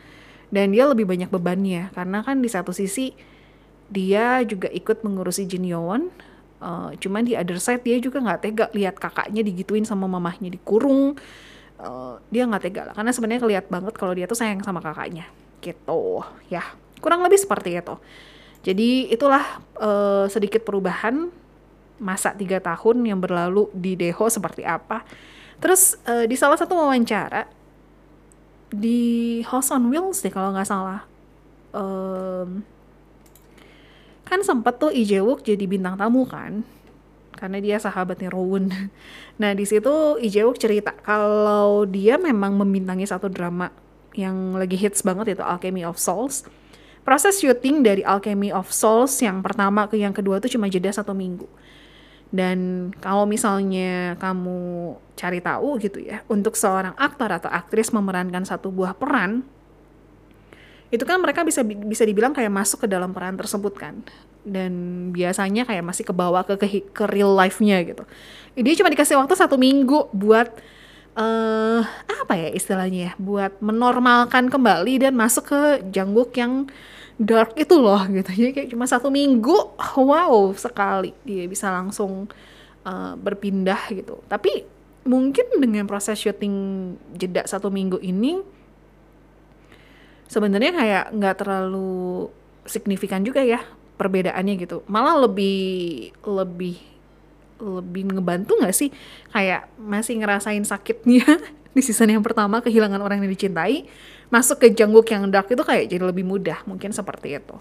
dan 0.53 0.75
dia 0.75 0.85
lebih 0.85 1.07
banyak 1.07 1.31
bebannya. 1.31 1.95
Karena 1.95 2.21
kan 2.21 2.43
di 2.43 2.51
satu 2.51 2.75
sisi 2.75 3.15
dia 3.93 4.41
juga 4.43 4.69
ikut 4.73 5.05
mengurusi 5.05 5.45
Jin 5.47 5.69
Yowon 5.69 6.11
uh, 6.63 6.91
cuman 6.97 7.27
di 7.27 7.35
other 7.35 7.59
side 7.59 7.83
dia 7.83 7.99
juga 7.99 8.23
nggak 8.23 8.41
tega 8.41 8.67
lihat 8.73 8.97
kakaknya 8.97 9.43
digituin 9.43 9.85
sama 9.85 10.07
mamahnya 10.07 10.49
dikurung. 10.49 11.19
Uh, 11.83 12.15
dia 12.31 12.47
nggak 12.47 12.63
tega 12.63 12.83
lah 12.87 12.95
karena 12.95 13.11
sebenarnya 13.11 13.43
keliat 13.43 13.67
banget 13.67 13.95
kalau 13.99 14.15
dia 14.15 14.31
tuh 14.31 14.39
sayang 14.39 14.63
sama 14.63 14.79
kakaknya 14.79 15.27
gitu. 15.59 16.23
Ya 16.47 16.63
kurang 17.03 17.27
lebih 17.27 17.43
seperti 17.43 17.75
itu. 17.75 17.99
Jadi 18.63 19.11
itulah 19.11 19.43
uh, 19.83 20.31
sedikit 20.31 20.63
perubahan 20.63 21.35
masa 21.99 22.31
tiga 22.35 22.63
tahun 22.63 23.03
yang 23.03 23.19
berlalu 23.19 23.67
di 23.75 23.99
Deho 23.99 24.31
seperti 24.31 24.63
apa. 24.63 25.03
Terus 25.59 25.99
uh, 26.07 26.27
di 26.31 26.39
salah 26.39 26.55
satu 26.55 26.79
wawancara 26.79 27.51
di 28.73 29.41
House 29.47 29.71
on 29.71 29.93
Wheels 29.93 30.25
deh 30.25 30.33
kalau 30.33 30.57
nggak 30.57 30.69
salah 30.69 31.05
um, 31.77 32.65
kan 34.25 34.41
sempat 34.41 34.81
tuh 34.81 34.93
Lee 34.93 35.05
jadi 35.45 35.65
bintang 35.69 36.01
tamu 36.01 36.25
kan 36.25 36.65
karena 37.43 37.59
dia 37.59 37.77
sahabatnya 37.83 38.31
Rowan. 38.31 38.71
Nah 39.43 39.51
di 39.59 39.67
situ 39.67 39.91
Ijewok 40.23 40.55
cerita 40.55 40.95
kalau 41.03 41.83
dia 41.83 42.15
memang 42.15 42.55
membintangi 42.55 43.03
satu 43.03 43.27
drama 43.27 43.75
yang 44.15 44.55
lagi 44.55 44.79
hits 44.79 45.03
banget 45.03 45.35
itu 45.35 45.43
Alchemy 45.43 45.83
of 45.83 45.99
Souls. 45.99 46.47
Proses 47.03 47.43
syuting 47.43 47.83
dari 47.83 48.07
Alchemy 48.07 48.55
of 48.55 48.71
Souls 48.71 49.11
yang 49.19 49.43
pertama 49.43 49.91
ke 49.91 49.99
yang 49.99 50.15
kedua 50.15 50.39
itu 50.39 50.55
cuma 50.55 50.71
jeda 50.71 50.95
satu 50.95 51.11
minggu. 51.11 51.51
Dan 52.33 52.89
kalau 52.97 53.29
misalnya 53.29 54.17
kamu 54.17 54.97
cari 55.15 55.45
tahu 55.45 55.77
gitu 55.77 56.01
ya, 56.01 56.25
untuk 56.33 56.57
seorang 56.57 56.97
aktor 56.97 57.29
atau 57.29 57.53
aktris 57.53 57.93
memerankan 57.93 58.49
satu 58.49 58.73
buah 58.73 58.97
peran, 58.97 59.45
itu 60.89 61.05
kan 61.05 61.21
mereka 61.21 61.45
bisa 61.45 61.61
bisa 61.65 62.05
dibilang 62.09 62.33
kayak 62.33 62.53
masuk 62.53 62.85
ke 62.85 62.89
dalam 62.89 63.13
peran 63.17 63.37
tersebut 63.37 63.73
kan 63.77 64.05
dan 64.45 64.73
biasanya 65.15 65.65
kayak 65.65 65.85
masih 65.87 66.05
ke 66.05 66.13
bawah 66.13 66.43
ke, 66.45 66.59
ke 66.59 66.67
ke 66.91 67.05
real 67.09 67.33
life-nya 67.33 67.81
gitu. 67.87 68.05
Dia 68.59 68.75
cuma 68.77 68.93
dikasih 68.93 69.17
waktu 69.17 69.33
satu 69.39 69.57
minggu 69.57 70.13
buat 70.13 70.53
uh, 71.17 71.81
apa 72.27 72.35
ya 72.37 72.49
istilahnya 72.53 73.01
ya, 73.09 73.13
buat 73.17 73.57
menormalkan 73.63 74.53
kembali 74.53 75.09
dan 75.09 75.15
masuk 75.17 75.49
ke 75.49 75.61
jangguk 75.95 76.35
yang 76.37 76.69
dark 77.21 77.57
itu 77.57 77.77
loh 77.77 78.01
gitu. 78.09 78.31
Jadi 78.31 78.51
kayak 78.53 78.69
cuma 78.73 78.85
satu 78.89 79.09
minggu, 79.13 79.77
wow 79.99 80.53
sekali 80.57 81.13
dia 81.25 81.45
bisa 81.49 81.69
langsung 81.69 82.31
uh, 82.85 83.15
berpindah 83.17 83.91
gitu. 83.93 84.21
Tapi 84.29 84.65
mungkin 85.03 85.59
dengan 85.59 85.87
proses 85.91 86.19
syuting 86.19 86.55
jeda 87.19 87.43
satu 87.43 87.69
minggu 87.75 87.99
ini 87.99 88.39
sebenarnya 90.31 90.73
kayak 90.73 91.05
nggak 91.19 91.37
terlalu 91.43 92.31
signifikan 92.65 93.27
juga 93.27 93.43
ya 93.43 93.61
perbedaannya 93.99 94.55
gitu 94.63 94.87
malah 94.87 95.19
lebih 95.27 96.15
lebih 96.23 96.79
lebih 97.59 98.03
ngebantu 98.15 98.59
nggak 98.59 98.75
sih 98.75 98.91
kayak 99.35 99.67
masih 99.79 100.23
ngerasain 100.23 100.63
sakitnya 100.63 101.27
di 101.75 101.83
season 101.83 102.15
yang 102.15 102.23
pertama 102.23 102.63
kehilangan 102.63 103.03
orang 103.03 103.23
yang 103.23 103.31
dicintai 103.31 103.87
masuk 104.33 104.65
ke 104.65 104.73
jangguk 104.73 105.05
yang 105.13 105.29
dark 105.29 105.53
itu 105.53 105.61
kayak 105.61 105.93
jadi 105.93 106.09
lebih 106.09 106.25
mudah 106.25 106.65
mungkin 106.65 106.91
seperti 106.91 107.37
itu 107.37 107.57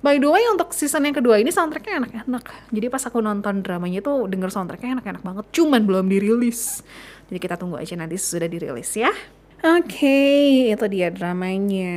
By 0.00 0.16
the 0.16 0.32
way 0.32 0.40
untuk 0.48 0.72
season 0.72 1.04
yang 1.04 1.12
kedua 1.12 1.36
ini 1.36 1.52
soundtracknya 1.52 2.00
enak-enak 2.00 2.72
Jadi 2.72 2.86
pas 2.88 3.04
aku 3.04 3.20
nonton 3.20 3.60
dramanya 3.60 4.00
tuh 4.00 4.24
denger 4.32 4.48
soundtracknya 4.48 4.96
enak-enak 4.96 5.20
banget 5.20 5.44
Cuman 5.52 5.84
belum 5.84 6.08
dirilis 6.08 6.80
Jadi 7.28 7.36
kita 7.36 7.60
tunggu 7.60 7.76
aja 7.76 8.00
nanti 8.00 8.16
sudah 8.16 8.48
dirilis 8.48 8.96
ya 8.96 9.12
Oke, 9.60 9.92
okay, 10.00 10.72
itu 10.72 10.86
dia 10.88 11.12
dramanya. 11.12 11.92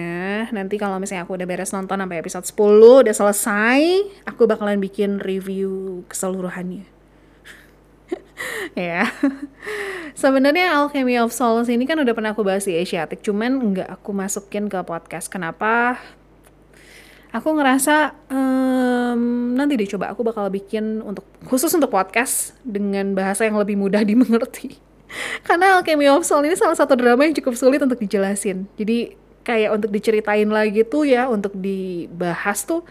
Nanti 0.52 0.76
kalau 0.76 1.00
misalnya 1.00 1.24
aku 1.24 1.40
udah 1.40 1.48
beres 1.48 1.72
nonton 1.72 1.96
sampai 1.96 2.20
episode 2.20 2.44
10, 2.44 3.08
udah 3.08 3.16
selesai, 3.16 3.80
aku 4.28 4.44
bakalan 4.52 4.84
bikin 4.84 5.24
review 5.24 6.04
keseluruhannya. 6.12 6.93
ya. 8.90 9.10
Sebenarnya 10.14 10.78
Alchemy 10.78 11.18
of 11.20 11.34
Souls 11.34 11.68
ini 11.68 11.84
kan 11.90 11.98
udah 11.98 12.14
pernah 12.14 12.32
aku 12.32 12.46
bahas 12.46 12.64
di 12.64 12.78
Asiatic, 12.78 13.26
cuman 13.26 13.74
nggak 13.74 13.90
aku 13.90 14.14
masukin 14.14 14.70
ke 14.70 14.80
podcast. 14.86 15.28
Kenapa? 15.28 15.98
Aku 17.34 17.50
ngerasa 17.58 18.14
um, 18.30 19.58
nanti 19.58 19.74
dicoba 19.74 20.14
aku 20.14 20.22
bakal 20.22 20.54
bikin 20.54 21.02
untuk 21.02 21.26
khusus 21.50 21.74
untuk 21.74 21.90
podcast 21.90 22.54
dengan 22.62 23.18
bahasa 23.18 23.50
yang 23.50 23.58
lebih 23.58 23.74
mudah 23.74 24.06
dimengerti 24.10 24.78
karena 25.46 25.78
Alchemy 25.80 26.10
of 26.10 26.26
Soul 26.26 26.46
ini 26.50 26.58
salah 26.58 26.78
satu 26.78 26.98
drama 26.98 27.26
yang 27.26 27.36
cukup 27.38 27.54
sulit 27.54 27.80
untuk 27.82 28.02
dijelasin. 28.02 28.66
Jadi 28.76 29.14
kayak 29.46 29.70
untuk 29.76 29.90
diceritain 29.94 30.50
lagi 30.50 30.82
tuh 30.88 31.06
ya, 31.06 31.30
untuk 31.30 31.54
dibahas 31.54 32.66
tuh 32.66 32.82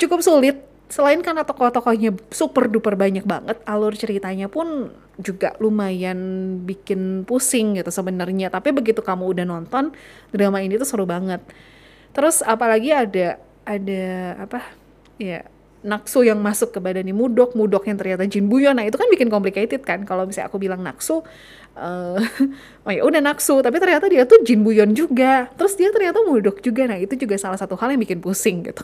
cukup 0.00 0.20
sulit 0.24 0.67
selain 0.88 1.20
karena 1.20 1.44
tokoh-tokohnya 1.44 2.16
super 2.32 2.66
duper 2.66 2.96
banyak 2.96 3.24
banget, 3.28 3.60
alur 3.68 3.92
ceritanya 3.92 4.48
pun 4.48 4.92
juga 5.20 5.52
lumayan 5.60 6.18
bikin 6.64 7.28
pusing 7.28 7.76
gitu 7.76 7.92
sebenarnya. 7.92 8.48
Tapi 8.48 8.72
begitu 8.72 9.04
kamu 9.04 9.28
udah 9.36 9.44
nonton 9.44 9.92
drama 10.32 10.64
ini 10.64 10.80
tuh 10.80 10.88
seru 10.88 11.04
banget. 11.04 11.44
Terus 12.16 12.40
apalagi 12.40 12.90
ada 12.90 13.36
ada 13.68 14.04
apa? 14.40 14.64
Ya, 15.20 15.44
naksu 15.84 16.24
yang 16.24 16.40
masuk 16.40 16.72
ke 16.72 16.78
badannya 16.80 17.12
mudok, 17.12 17.52
mudok 17.52 17.84
yang 17.84 18.00
ternyata 18.00 18.24
jin 18.24 18.48
buyon. 18.48 18.78
Nah, 18.78 18.88
itu 18.88 18.96
kan 18.96 19.06
bikin 19.12 19.28
complicated 19.28 19.84
kan 19.84 20.02
kalau 20.08 20.24
misalnya 20.24 20.48
aku 20.48 20.58
bilang 20.58 20.80
naksu 20.80 21.22
uh, 21.78 22.18
oh 22.86 22.92
ya 22.92 23.02
udah 23.04 23.20
naksu, 23.22 23.60
tapi 23.62 23.78
ternyata 23.78 24.10
dia 24.10 24.24
tuh 24.24 24.40
jin 24.42 24.64
buyon 24.64 24.96
juga. 24.96 25.52
Terus 25.54 25.78
dia 25.78 25.92
ternyata 25.92 26.24
mudok 26.24 26.64
juga. 26.64 26.88
Nah, 26.88 26.98
itu 26.98 27.14
juga 27.14 27.36
salah 27.36 27.60
satu 27.60 27.76
hal 27.76 27.94
yang 27.94 28.02
bikin 28.02 28.18
pusing 28.18 28.66
gitu. 28.66 28.82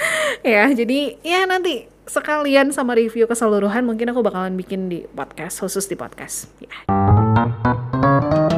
ya 0.46 0.70
jadi 0.72 1.18
ya 1.22 1.46
nanti 1.46 1.86
sekalian 2.08 2.72
sama 2.72 2.96
review 2.96 3.28
keseluruhan 3.28 3.84
mungkin 3.84 4.08
aku 4.10 4.24
bakalan 4.24 4.56
bikin 4.56 4.88
di 4.88 5.04
podcast 5.12 5.60
khusus 5.60 5.84
di 5.84 5.94
podcast 5.94 6.48
ya. 6.64 8.57